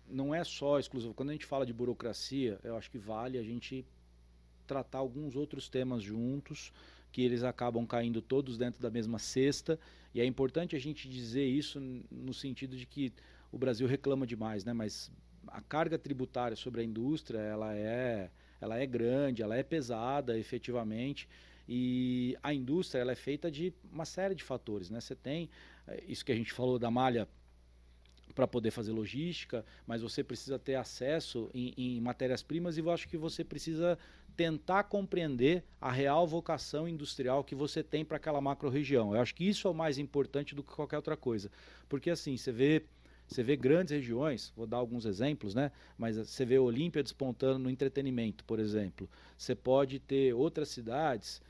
não 0.09 0.35
é 0.35 0.45
só 0.45 0.79
exclusivo. 0.79 1.15
Quando 1.15 1.31
a 1.31 1.33
gente 1.33 1.47
fala 1.47 1.67
de 1.67 1.73
burocracia, 1.73 2.59
eu 2.63 2.77
acho 2.77 2.91
que 2.91 2.99
vale 2.99 3.39
a 3.39 3.43
gente 3.43 3.85
tratar 4.67 4.99
alguns 4.99 5.37
outros 5.37 5.69
temas 5.69 6.03
juntos, 6.03 6.73
que 7.13 7.23
eles 7.23 7.43
acabam 7.43 7.87
caindo 7.87 8.21
todos 8.21 8.59
dentro 8.59 8.83
da 8.83 8.91
mesma 8.91 9.19
cesta. 9.19 9.79
E 10.15 10.21
é 10.21 10.25
importante 10.25 10.77
a 10.77 10.79
gente 10.79 11.09
dizer 11.09 11.45
isso 11.45 11.81
no 12.11 12.35
sentido 12.35 12.77
de 12.77 12.87
que 12.87 13.13
o 13.51 13.59
Brasil 13.59 13.87
reclama 13.87 14.27
demais, 14.27 14.65
né? 14.65 14.73
Mas 14.73 15.11
a 15.47 15.61
carga 15.61 15.99
tributária 15.99 16.57
sobre 16.57 16.81
a 16.81 16.85
indústria, 16.85 17.39
ela 17.39 17.75
é 17.75 18.31
ela 18.61 18.79
é 18.79 18.87
grande, 18.87 19.43
ela 19.43 19.57
é 19.57 19.63
pesada 19.63 20.39
efetivamente. 20.39 21.29
E 21.69 22.37
a 22.43 22.55
indústria 22.55 23.01
ela 23.01 23.13
é 23.13 23.17
feita 23.17 23.51
de 23.51 23.73
uma 23.93 24.05
série 24.05 24.35
de 24.35 24.45
fatores. 24.45 24.89
Né? 24.89 25.01
Você 25.01 25.17
tem 25.17 25.51
eh, 25.89 26.05
isso 26.07 26.25
que 26.25 26.33
a 26.33 26.37
gente 26.37 26.53
falou 26.53 26.79
da 26.79 26.91
malha 26.91 27.29
para 28.35 28.47
poder 28.47 28.71
fazer 28.71 28.93
logística, 28.93 29.65
mas 29.87 30.03
você 30.03 30.23
precisa 30.23 30.59
ter 30.59 30.75
acesso 30.75 31.51
em, 31.55 31.73
em 31.77 32.01
matérias-primas 32.01 32.77
e 32.77 32.81
eu 32.81 32.91
acho 32.91 33.09
que 33.09 33.17
você 33.17 33.43
precisa 33.43 33.99
tentar 34.37 34.85
compreender 34.85 35.65
a 35.81 35.91
real 35.91 36.27
vocação 36.27 36.87
industrial 36.87 37.43
que 37.43 37.55
você 37.55 37.83
tem 37.83 38.05
para 38.05 38.19
aquela 38.19 38.41
macro-região. 38.41 39.15
Eu 39.15 39.23
acho 39.23 39.35
que 39.35 39.49
isso 39.49 39.67
é 39.67 39.71
o 39.71 39.75
mais 39.75 39.99
importante 39.99 40.55
do 40.55 40.63
que 40.63 40.71
qualquer 40.71 40.97
outra 40.97 41.17
coisa. 41.17 41.51
Porque 41.89 42.11
assim, 42.11 42.37
você 42.37 42.53
vê 42.53 42.85
Você 43.27 43.43
vê 43.43 43.57
grandes 43.57 43.93
regiões, 43.93 44.53
vou 44.57 44.67
dar 44.67 44.77
alguns 44.77 45.05
exemplos, 45.05 45.55
né? 45.55 45.73
Mas 45.99 46.17
você 46.17 46.45
vê 46.45 46.59
Olímpia 46.59 47.03
despontando 47.03 47.59
no 47.59 47.71
entretenimento, 47.71 48.45
por 48.45 48.59
exemplo. 48.59 49.09
Você 49.37 49.55
pode 49.55 49.99
ter 49.99 50.33
outras 50.33 50.69
cidades 50.69 51.43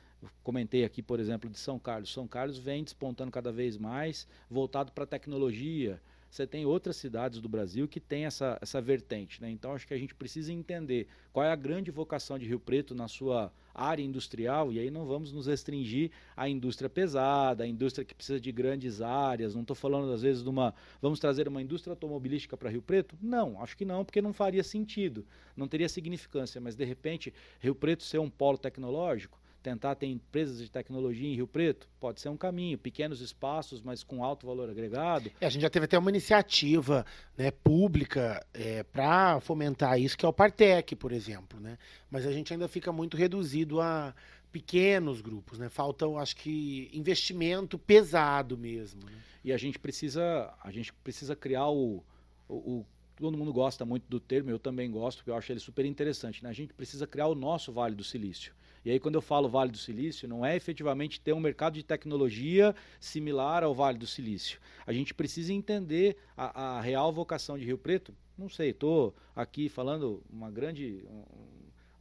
comentei 0.43 0.83
aqui, 0.83 1.01
por 1.01 1.19
exemplo, 1.19 1.49
de 1.49 1.57
São 1.57 1.77
Carlos. 1.77 2.11
São 2.11 2.27
Carlos 2.27 2.57
vem 2.57 2.83
despontando 2.83 3.31
cada 3.31 3.51
vez 3.51 3.77
mais, 3.77 4.27
voltado 4.49 4.91
para 4.91 5.03
a 5.03 5.07
tecnologia. 5.07 6.01
Você 6.29 6.45
tem 6.45 6.65
outras 6.65 6.97
cidades 6.97 7.39
do 7.39 7.47
Brasil 7.47 7.87
que 7.87 7.99
tem 7.99 8.25
essa, 8.25 8.57
essa 8.61 8.81
vertente. 8.81 9.41
Né? 9.41 9.49
Então, 9.49 9.73
acho 9.73 9.87
que 9.87 9.93
a 9.93 9.97
gente 9.97 10.13
precisa 10.13 10.51
entender 10.51 11.07
qual 11.31 11.45
é 11.45 11.51
a 11.51 11.55
grande 11.55 11.89
vocação 11.89 12.37
de 12.37 12.45
Rio 12.45 12.59
Preto 12.59 12.93
na 12.93 13.07
sua 13.07 13.51
área 13.77 14.01
industrial, 14.01 14.73
e 14.73 14.79
aí 14.79 14.89
não 14.89 15.05
vamos 15.05 15.31
nos 15.31 15.45
restringir 15.45 16.11
à 16.35 16.49
indústria 16.49 16.89
pesada, 16.89 17.63
à 17.63 17.67
indústria 17.67 18.03
que 18.03 18.15
precisa 18.15 18.39
de 18.39 18.51
grandes 18.51 19.01
áreas. 19.01 19.53
Não 19.53 19.61
estou 19.61 19.75
falando, 19.75 20.11
às 20.11 20.23
vezes, 20.23 20.43
de 20.43 20.49
uma. 20.49 20.73
Vamos 21.01 21.19
trazer 21.19 21.47
uma 21.47 21.61
indústria 21.61 21.91
automobilística 21.91 22.57
para 22.57 22.69
Rio 22.69 22.81
Preto? 22.81 23.15
Não, 23.21 23.61
acho 23.61 23.77
que 23.77 23.85
não, 23.85 24.03
porque 24.03 24.21
não 24.21 24.33
faria 24.33 24.63
sentido, 24.63 25.25
não 25.55 25.67
teria 25.67 25.87
significância. 25.87 26.59
Mas, 26.59 26.75
de 26.75 26.83
repente, 26.83 27.33
Rio 27.59 27.75
Preto 27.75 28.03
ser 28.03 28.19
um 28.19 28.29
polo 28.29 28.57
tecnológico, 28.57 29.39
tentar 29.67 29.95
ter 29.95 30.07
empresas 30.07 30.59
de 30.59 30.71
tecnologia 30.71 31.27
em 31.27 31.35
Rio 31.35 31.45
Preto, 31.45 31.89
pode 31.99 32.21
ser 32.21 32.29
um 32.29 32.37
caminho, 32.37 32.77
pequenos 32.77 33.19
espaços, 33.19 33.81
mas 33.81 34.01
com 34.01 34.23
alto 34.23 34.47
valor 34.47 34.69
agregado. 34.69 35.29
É, 35.41 35.45
a 35.45 35.49
gente 35.49 35.61
já 35.61 35.69
teve 35.69 35.83
até 35.83 35.99
uma 35.99 36.09
iniciativa 36.09 37.05
né, 37.37 37.51
pública 37.51 38.45
é, 38.53 38.83
para 38.83 39.41
fomentar 39.41 39.99
isso, 39.99 40.17
que 40.17 40.25
é 40.25 40.29
o 40.29 40.31
Partec, 40.31 40.95
por 40.95 41.11
exemplo. 41.11 41.59
Né? 41.59 41.77
Mas 42.09 42.25
a 42.25 42.31
gente 42.31 42.53
ainda 42.53 42.69
fica 42.69 42.93
muito 42.93 43.17
reduzido 43.17 43.81
a 43.81 44.15
pequenos 44.53 45.19
grupos, 45.19 45.59
né? 45.59 45.67
Falta, 45.67 46.07
acho 46.17 46.37
que, 46.37 46.89
investimento 46.93 47.77
pesado 47.77 48.57
mesmo. 48.57 49.03
Né? 49.03 49.11
E 49.43 49.51
a 49.51 49.57
gente 49.57 49.77
precisa, 49.77 50.53
a 50.63 50.71
gente 50.71 50.93
precisa 50.93 51.35
criar 51.35 51.67
o, 51.67 52.01
o, 52.47 52.55
o 52.55 52.85
todo 53.17 53.37
mundo 53.37 53.51
gosta 53.51 53.85
muito 53.85 54.05
do 54.07 54.19
termo, 54.19 54.49
eu 54.49 54.57
também 54.57 54.89
gosto, 54.89 55.17
porque 55.17 55.31
eu 55.31 55.35
acho 55.35 55.51
ele 55.51 55.59
super 55.59 55.83
interessante. 55.83 56.41
Né? 56.41 56.49
A 56.49 56.53
gente 56.53 56.73
precisa 56.73 57.05
criar 57.05 57.27
o 57.27 57.35
nosso 57.35 57.73
Vale 57.73 57.95
do 57.95 58.03
Silício. 58.03 58.53
E 58.87 58.89
aí, 58.89 59.01
quando 59.01 59.15
eu 59.15 59.21
falo 59.21 59.49
Vale 59.49 59.69
do 59.69 59.77
Silício, 59.77 60.29
não 60.29 60.45
é 60.45 60.55
efetivamente 60.55 61.19
ter 61.19 61.33
um 61.33 61.41
mercado 61.41 61.73
de 61.73 61.83
tecnologia 61.83 62.73
similar 63.01 63.61
ao 63.61 63.75
Vale 63.75 63.97
do 63.97 64.07
Silício. 64.07 64.61
A 64.85 64.93
gente 64.93 65.13
precisa 65.13 65.51
entender 65.51 66.15
a, 66.37 66.77
a 66.77 66.81
real 66.81 67.11
vocação 67.11 67.57
de 67.57 67.65
Rio 67.65 67.77
Preto. 67.77 68.15
Não 68.37 68.47
sei, 68.47 68.69
estou 68.69 69.13
aqui 69.35 69.67
falando 69.67 70.23
uma 70.31 70.49
grande. 70.49 71.03
Um, 71.09 71.25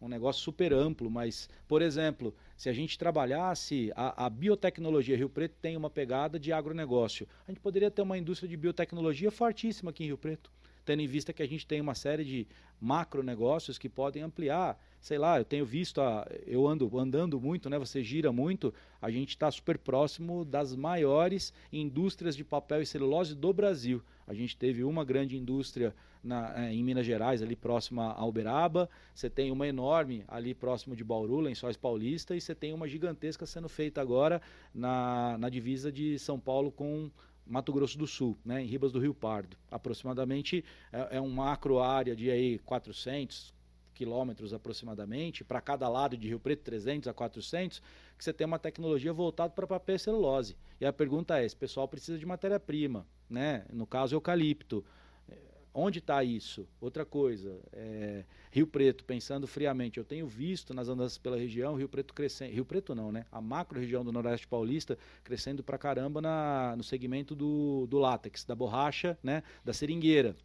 um 0.01 0.09
negócio 0.09 0.41
super 0.41 0.73
amplo, 0.73 1.11
mas, 1.11 1.49
por 1.67 1.83
exemplo, 1.83 2.33
se 2.57 2.69
a 2.69 2.73
gente 2.73 2.97
trabalhasse 2.97 3.91
a, 3.97 4.27
a, 4.27 4.31
biotecnologia, 4.31 5.17
Rio 5.17 5.29
Preto 5.29 5.57
tem 5.61 5.77
uma 5.77 5.91
pegada 5.91 6.39
de 6.39 6.53
agronegócio. 6.53 7.27
A 7.49 7.51
gente 7.51 7.61
poderia 7.61 7.91
ter 7.91 8.03
uma 8.03 8.17
indústria 8.17 8.49
de 8.49 8.57
biotecnologia 8.57 9.33
fortíssima 9.33 9.91
aqui 9.91 10.05
em 10.05 10.09
Rio 10.09 10.19
Preto, 10.19 10.53
tendo 10.85 11.03
em 11.03 11.09
vista 11.09 11.33
que 11.33 11.43
a 11.43 11.49
gente 11.49 11.67
tem 11.67 11.81
uma 11.81 11.97
série 11.97 12.25
de 12.25 12.47
macronegócios 12.81 13.77
que 13.77 13.89
podem 13.89 14.23
ampliar 14.23 14.79
sei 15.07 15.19
lá, 15.19 15.39
eu 15.39 15.45
tenho 15.45 15.65
visto, 15.65 16.01
a, 16.01 16.27
eu 16.45 16.67
ando 16.67 16.99
andando 16.99 17.41
muito, 17.41 17.71
né? 17.71 17.79
Você 17.79 18.03
gira 18.03 18.33
muito, 18.33 18.75
a 19.01 19.09
gente 19.09 19.29
está 19.29 19.49
super 19.49 19.79
próximo 19.79 20.45
das 20.45 20.75
maiores 20.75 21.53
indústrias 21.73 22.35
de 22.35 22.43
papel 22.43 22.83
e 22.83 22.87
celulose 22.87 23.33
do 23.33 23.53
Brasil. 23.53 24.03
A 24.27 24.35
gente 24.35 24.57
teve 24.57 24.83
uma 24.83 25.05
grande 25.05 25.37
indústria 25.37 25.95
na, 26.25 26.53
é, 26.61 26.73
em 26.73 26.83
Minas 26.83 27.07
Gerais, 27.07 27.41
ali 27.41 27.55
próxima 27.55 28.15
a 28.15 28.27
Uberaba, 28.27 28.91
você 29.15 29.31
tem 29.31 29.53
uma 29.53 29.69
enorme 29.69 30.25
ali 30.27 30.53
próximo 30.53 30.97
de 30.97 31.05
Bauru, 31.05 31.39
Lençóis 31.39 31.77
Paulista, 31.77 32.35
e 32.35 32.41
você 32.41 32.53
tem 32.53 32.73
uma 32.73 32.89
gigantesca 32.89 33.47
sendo 33.47 33.69
feita 33.69 34.01
agora 34.01 34.43
na, 34.75 35.39
na 35.39 35.49
divisa 35.49 35.93
de 35.93 36.19
São 36.19 36.41
Paulo 36.41 36.73
com 36.73 37.13
Mato 37.47 37.73
Grosso 37.73 37.97
do 37.97 38.09
Sul, 38.09 38.37
né, 38.45 38.61
em 38.61 38.67
Ribas 38.67 38.91
do 38.91 38.99
Rio 38.99 39.15
Pardo. 39.15 39.57
Aproximadamente 39.71 40.65
é, 40.93 41.19
é 41.19 41.21
um 41.21 41.31
macro 41.31 41.79
área 41.79 42.17
de 42.17 42.29
aí 42.29 42.59
400, 42.59 43.55
quilômetros 43.97 44.53
aproximadamente, 44.53 45.43
para 45.43 45.61
cada 45.61 45.89
lado 45.89 46.17
de 46.17 46.29
Rio 46.29 46.39
Preto, 46.39 46.63
300 46.63 47.09
a 47.09 47.15
400, 47.15 47.83
que 48.17 48.23
você 48.23 48.33
tem 48.33 48.47
uma 48.47 48.59
tecnologia 48.59 49.13
voltada 49.13 49.53
para 49.55 49.67
papel 49.67 49.97
e 49.97 49.99
celulose. 49.99 50.55
E 50.79 50.85
a 50.85 50.93
pergunta 50.93 51.41
é, 51.41 51.47
esse 51.47 51.57
pessoal 51.57 51.89
precisa 51.89 52.19
de 52.19 52.27
matéria-prima, 52.27 53.07
né? 53.29 53.65
no 53.73 53.87
caso 53.87 54.15
eucalipto. 54.15 54.85
É, 55.29 55.35
onde 55.73 55.99
está 55.99 56.23
isso? 56.23 56.69
Outra 56.79 57.07
coisa, 57.07 57.59
é, 57.73 58.25
Rio 58.53 58.67
Preto, 58.67 59.03
pensando 59.03 59.47
friamente, 59.47 59.97
eu 59.97 60.05
tenho 60.05 60.27
visto 60.27 60.75
nas 60.75 60.89
andanças 60.89 61.17
pela 61.17 61.39
região, 61.39 61.75
Rio 61.75 61.89
Preto 61.89 62.13
crescendo, 62.13 62.53
Rio 62.53 62.67
Preto 62.67 62.95
não, 62.95 63.11
né? 63.11 63.25
A 63.33 63.41
macro 63.41 63.81
região 63.81 64.05
do 64.05 64.13
Noroeste 64.13 64.47
Paulista 64.47 64.99
crescendo 65.25 65.63
para 65.63 65.79
caramba 65.79 66.21
na, 66.21 66.75
no 66.77 66.85
segmento 66.85 67.35
do, 67.35 67.87
do 67.87 67.99
látex, 67.99 68.45
da 68.45 68.55
borracha, 68.55 69.19
né? 69.23 69.43
Da 69.65 69.73
seringueira. 69.73 70.37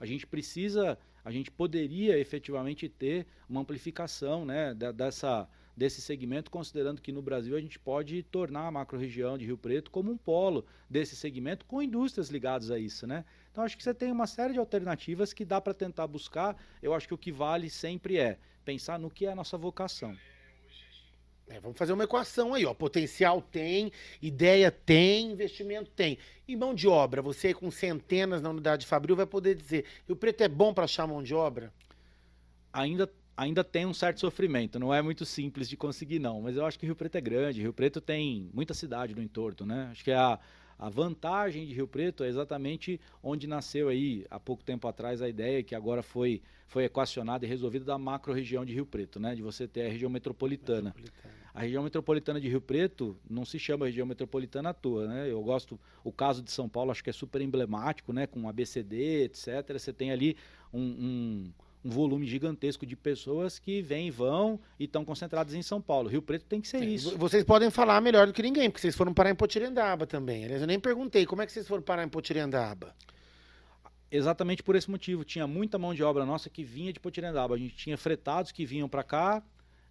A 0.00 0.06
gente 0.06 0.26
precisa 0.26 0.98
a 1.24 1.30
gente 1.30 1.50
poderia 1.50 2.18
efetivamente 2.18 2.88
ter 2.88 3.26
uma 3.48 3.60
amplificação 3.60 4.44
né, 4.44 4.74
dessa, 4.94 5.48
desse 5.76 6.00
segmento, 6.00 6.50
considerando 6.50 7.00
que 7.00 7.12
no 7.12 7.22
Brasil 7.22 7.56
a 7.56 7.60
gente 7.60 7.78
pode 7.78 8.22
tornar 8.24 8.66
a 8.66 8.70
macro-região 8.70 9.38
de 9.38 9.46
Rio 9.46 9.58
Preto 9.58 9.90
como 9.90 10.10
um 10.10 10.16
polo 10.16 10.64
desse 10.88 11.16
segmento 11.16 11.64
com 11.66 11.82
indústrias 11.82 12.28
ligadas 12.28 12.70
a 12.70 12.78
isso. 12.78 13.06
Né? 13.06 13.24
Então 13.50 13.64
acho 13.64 13.76
que 13.76 13.82
você 13.82 13.94
tem 13.94 14.12
uma 14.12 14.26
série 14.26 14.52
de 14.52 14.58
alternativas 14.58 15.32
que 15.32 15.44
dá 15.44 15.60
para 15.60 15.74
tentar 15.74 16.06
buscar. 16.06 16.56
Eu 16.82 16.94
acho 16.94 17.08
que 17.08 17.14
o 17.14 17.18
que 17.18 17.32
vale 17.32 17.70
sempre 17.70 18.18
é 18.18 18.38
pensar 18.64 18.98
no 18.98 19.10
que 19.10 19.26
é 19.26 19.32
a 19.32 19.36
nossa 19.36 19.56
vocação. 19.56 20.16
É, 21.50 21.58
vamos 21.58 21.76
fazer 21.76 21.92
uma 21.92 22.04
equação 22.04 22.54
aí, 22.54 22.64
ó. 22.64 22.72
Potencial 22.72 23.42
tem, 23.42 23.90
ideia 24.22 24.70
tem, 24.70 25.32
investimento 25.32 25.90
tem. 25.90 26.16
E 26.46 26.54
mão 26.54 26.72
de 26.72 26.86
obra, 26.86 27.20
você 27.20 27.52
com 27.52 27.70
centenas 27.72 28.40
na 28.40 28.50
unidade 28.50 28.82
de 28.82 28.86
Fabril 28.86 29.16
vai 29.16 29.26
poder 29.26 29.56
dizer, 29.56 29.84
o 30.08 30.14
preto 30.14 30.42
é 30.42 30.48
bom 30.48 30.72
para 30.72 30.84
achar 30.84 31.08
mão 31.08 31.22
de 31.22 31.34
obra? 31.34 31.72
Ainda 32.72 33.10
ainda 33.36 33.64
tem 33.64 33.86
um 33.86 33.94
certo 33.94 34.20
sofrimento, 34.20 34.78
não 34.78 34.92
é 34.92 35.00
muito 35.00 35.24
simples 35.24 35.66
de 35.66 35.74
conseguir 35.74 36.18
não, 36.18 36.42
mas 36.42 36.56
eu 36.56 36.66
acho 36.66 36.78
que 36.78 36.84
Rio 36.84 36.94
Preto 36.94 37.16
é 37.16 37.22
grande, 37.22 37.62
Rio 37.62 37.72
Preto 37.72 37.98
tem 37.98 38.50
muita 38.52 38.74
cidade 38.74 39.14
no 39.14 39.22
entorno, 39.22 39.64
né? 39.64 39.88
Acho 39.90 40.04
que 40.04 40.12
a 40.12 40.38
a 40.80 40.88
vantagem 40.88 41.66
de 41.66 41.74
Rio 41.74 41.86
Preto 41.86 42.24
é 42.24 42.28
exatamente 42.28 42.98
onde 43.22 43.46
nasceu 43.46 43.90
aí, 43.90 44.24
há 44.30 44.40
pouco 44.40 44.64
tempo 44.64 44.88
atrás, 44.88 45.20
a 45.20 45.28
ideia 45.28 45.62
que 45.62 45.74
agora 45.74 46.02
foi, 46.02 46.40
foi 46.66 46.84
equacionada 46.84 47.44
e 47.44 47.48
resolvida 47.48 47.84
da 47.84 47.98
macro-região 47.98 48.64
de 48.64 48.72
Rio 48.72 48.86
Preto, 48.86 49.20
né? 49.20 49.34
De 49.34 49.42
você 49.42 49.68
ter 49.68 49.82
a 49.82 49.90
região 49.90 50.08
metropolitana. 50.08 50.94
metropolitana. 50.96 51.39
A 51.60 51.62
região 51.62 51.82
metropolitana 51.82 52.40
de 52.40 52.48
Rio 52.48 52.60
Preto 52.62 53.14
não 53.28 53.44
se 53.44 53.58
chama 53.58 53.84
região 53.84 54.06
metropolitana 54.06 54.70
à 54.70 54.72
toa, 54.72 55.06
né? 55.06 55.30
Eu 55.30 55.42
gosto, 55.42 55.78
o 56.02 56.10
caso 56.10 56.42
de 56.42 56.50
São 56.50 56.66
Paulo 56.66 56.90
acho 56.90 57.04
que 57.04 57.10
é 57.10 57.12
super 57.12 57.42
emblemático, 57.42 58.14
né? 58.14 58.26
Com 58.26 58.48
ABCD, 58.48 59.24
etc. 59.24 59.70
Você 59.74 59.92
tem 59.92 60.10
ali 60.10 60.38
um, 60.72 60.80
um 60.80 61.52
um 61.82 61.90
volume 61.90 62.26
gigantesco 62.26 62.84
de 62.84 62.94
pessoas 62.94 63.58
que 63.58 63.80
vêm 63.80 64.08
e 64.08 64.10
vão 64.10 64.60
e 64.78 64.84
estão 64.84 65.02
concentradas 65.02 65.54
em 65.54 65.62
São 65.62 65.80
Paulo. 65.80 66.08
Rio 66.08 66.20
Preto 66.20 66.44
tem 66.44 66.60
que 66.60 66.68
ser 66.68 66.80
Sim, 66.80 66.94
isso. 66.94 67.18
Vocês 67.18 67.42
podem 67.42 67.70
falar 67.70 68.00
melhor 68.02 68.26
do 68.26 68.34
que 68.34 68.42
ninguém, 68.42 68.70
porque 68.70 68.82
vocês 68.82 68.94
foram 68.94 69.14
parar 69.14 69.30
em 69.30 69.34
Potirendaba 69.34 70.06
também. 70.06 70.44
Aliás, 70.44 70.60
eu 70.60 70.66
nem 70.66 70.78
perguntei 70.78 71.24
como 71.24 71.40
é 71.40 71.46
que 71.46 71.52
vocês 71.52 71.66
foram 71.66 71.82
parar 71.82 72.04
em 72.04 72.08
Potirendaba. 72.08 72.94
Exatamente 74.10 74.62
por 74.62 74.76
esse 74.76 74.90
motivo. 74.90 75.24
Tinha 75.24 75.46
muita 75.46 75.78
mão 75.78 75.94
de 75.94 76.02
obra 76.02 76.26
nossa 76.26 76.50
que 76.50 76.62
vinha 76.62 76.92
de 76.92 77.00
Potirendaba. 77.00 77.54
A 77.54 77.58
gente 77.58 77.74
tinha 77.74 77.96
fretados 77.96 78.52
que 78.52 78.66
vinham 78.66 78.88
para 78.88 79.02
cá, 79.02 79.42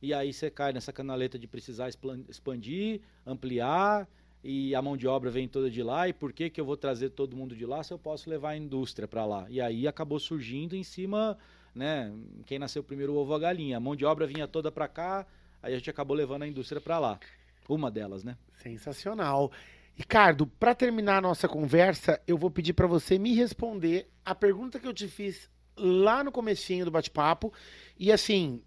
e 0.02 0.14
aí 0.14 0.32
você 0.32 0.50
cai 0.50 0.74
nessa 0.74 0.94
canaleta 0.94 1.38
de 1.38 1.48
precisar 1.48 1.90
expandir, 2.28 3.02
ampliar, 3.26 4.08
e 4.44 4.74
a 4.74 4.82
mão 4.82 4.96
de 4.96 5.08
obra 5.08 5.30
vem 5.30 5.48
toda 5.48 5.70
de 5.70 5.84
lá, 5.84 6.08
e 6.08 6.14
por 6.14 6.32
que, 6.32 6.50
que 6.50 6.62
eu 6.62 6.66
vou 6.66 6.78
trazer 6.78 7.10
todo 7.10 7.36
mundo 7.36 7.56
de 7.56 7.66
lá 7.66 7.84
se 7.84 7.94
eu 7.94 8.00
posso 8.00 8.30
levar 8.30 8.52
a 8.52 8.58
indústria 8.58 9.08
para 9.08 9.26
lá? 9.26 9.46
E 9.50 9.60
aí 9.60 9.88
acabou 9.88 10.20
surgindo 10.20 10.76
em 10.76 10.84
cima 10.84 11.38
né? 11.74 12.12
Quem 12.46 12.60
nasceu 12.60 12.84
primeiro 12.84 13.14
o 13.14 13.18
ovo 13.18 13.34
a 13.34 13.40
galinha. 13.40 13.78
A 13.78 13.80
mão 13.80 13.96
de 13.96 14.06
obra 14.06 14.26
vinha 14.26 14.48
toda 14.48 14.72
para 14.72 14.88
cá, 14.88 15.26
aí 15.62 15.74
a 15.74 15.78
gente 15.78 15.90
acabou 15.90 16.16
levando 16.16 16.44
a 16.44 16.48
indústria 16.48 16.82
para 16.82 17.00
lá. 17.00 17.20
Uma 17.68 17.92
delas, 17.92 18.24
né? 18.24 18.38
Sensacional. 18.62 19.52
Ricardo, 19.96 20.48
para 20.48 20.74
terminar 20.74 21.18
a 21.18 21.22
nossa 21.22 21.48
conversa, 21.48 22.22
eu 22.26 22.38
vou 22.38 22.50
pedir 22.50 22.74
para 22.74 22.88
você 22.88 23.20
me 23.20 23.36
responder 23.36 24.10
a 24.26 24.34
pergunta 24.34 24.80
que 24.80 24.88
eu 24.88 24.94
te 24.94 25.08
fiz 25.08 25.50
lá 25.78 26.24
no 26.24 26.32
comecinho 26.32 26.86
do 26.86 26.92
bate-papo 26.92 27.54
e 27.98 28.12
assim, 28.12 28.62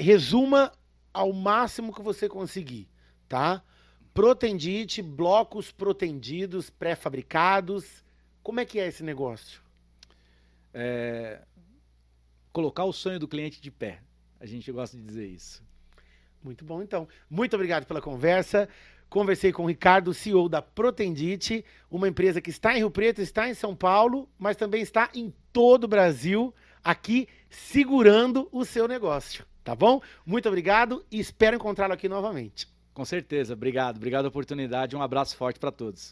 resuma 0.00 0.72
ao 1.12 1.32
máximo 1.32 1.94
que 1.94 2.02
você 2.02 2.28
conseguir, 2.28 2.88
tá? 3.28 3.62
Protendite, 4.14 5.02
blocos 5.02 5.70
protendidos, 5.70 6.70
pré-fabricados, 6.70 8.02
como 8.42 8.60
é 8.60 8.64
que 8.64 8.80
é 8.80 8.86
esse 8.86 9.02
negócio? 9.02 9.60
É, 10.72 11.42
colocar 12.52 12.84
o 12.84 12.92
sonho 12.92 13.18
do 13.18 13.28
cliente 13.28 13.60
de 13.60 13.70
pé. 13.70 14.00
A 14.40 14.46
gente 14.46 14.72
gosta 14.72 14.96
de 14.96 15.02
dizer 15.02 15.26
isso. 15.26 15.62
Muito 16.42 16.64
bom, 16.64 16.82
então. 16.82 17.06
Muito 17.28 17.54
obrigado 17.54 17.84
pela 17.84 18.00
conversa. 18.00 18.68
Conversei 19.10 19.52
com 19.52 19.64
o 19.64 19.66
Ricardo, 19.66 20.14
CEO 20.14 20.48
da 20.48 20.62
Protendite, 20.62 21.64
uma 21.90 22.08
empresa 22.08 22.40
que 22.40 22.48
está 22.48 22.74
em 22.74 22.78
Rio 22.78 22.90
Preto, 22.90 23.20
está 23.20 23.48
em 23.48 23.54
São 23.54 23.74
Paulo, 23.74 24.28
mas 24.38 24.56
também 24.56 24.80
está 24.80 25.10
em 25.12 25.34
todo 25.52 25.84
o 25.84 25.88
Brasil, 25.88 26.54
aqui 26.82 27.28
segurando 27.50 28.48
o 28.52 28.64
seu 28.64 28.86
negócio. 28.86 29.44
Tá 29.62 29.74
bom? 29.74 30.00
Muito 30.24 30.48
obrigado 30.48 31.04
e 31.10 31.20
espero 31.20 31.56
encontrá-lo 31.56 31.92
aqui 31.92 32.08
novamente. 32.08 32.66
Com 32.92 33.04
certeza. 33.04 33.54
Obrigado. 33.54 33.96
Obrigado 33.96 34.24
a 34.24 34.28
oportunidade. 34.28 34.96
Um 34.96 35.02
abraço 35.02 35.36
forte 35.36 35.58
para 35.58 35.70
todos. 35.70 36.08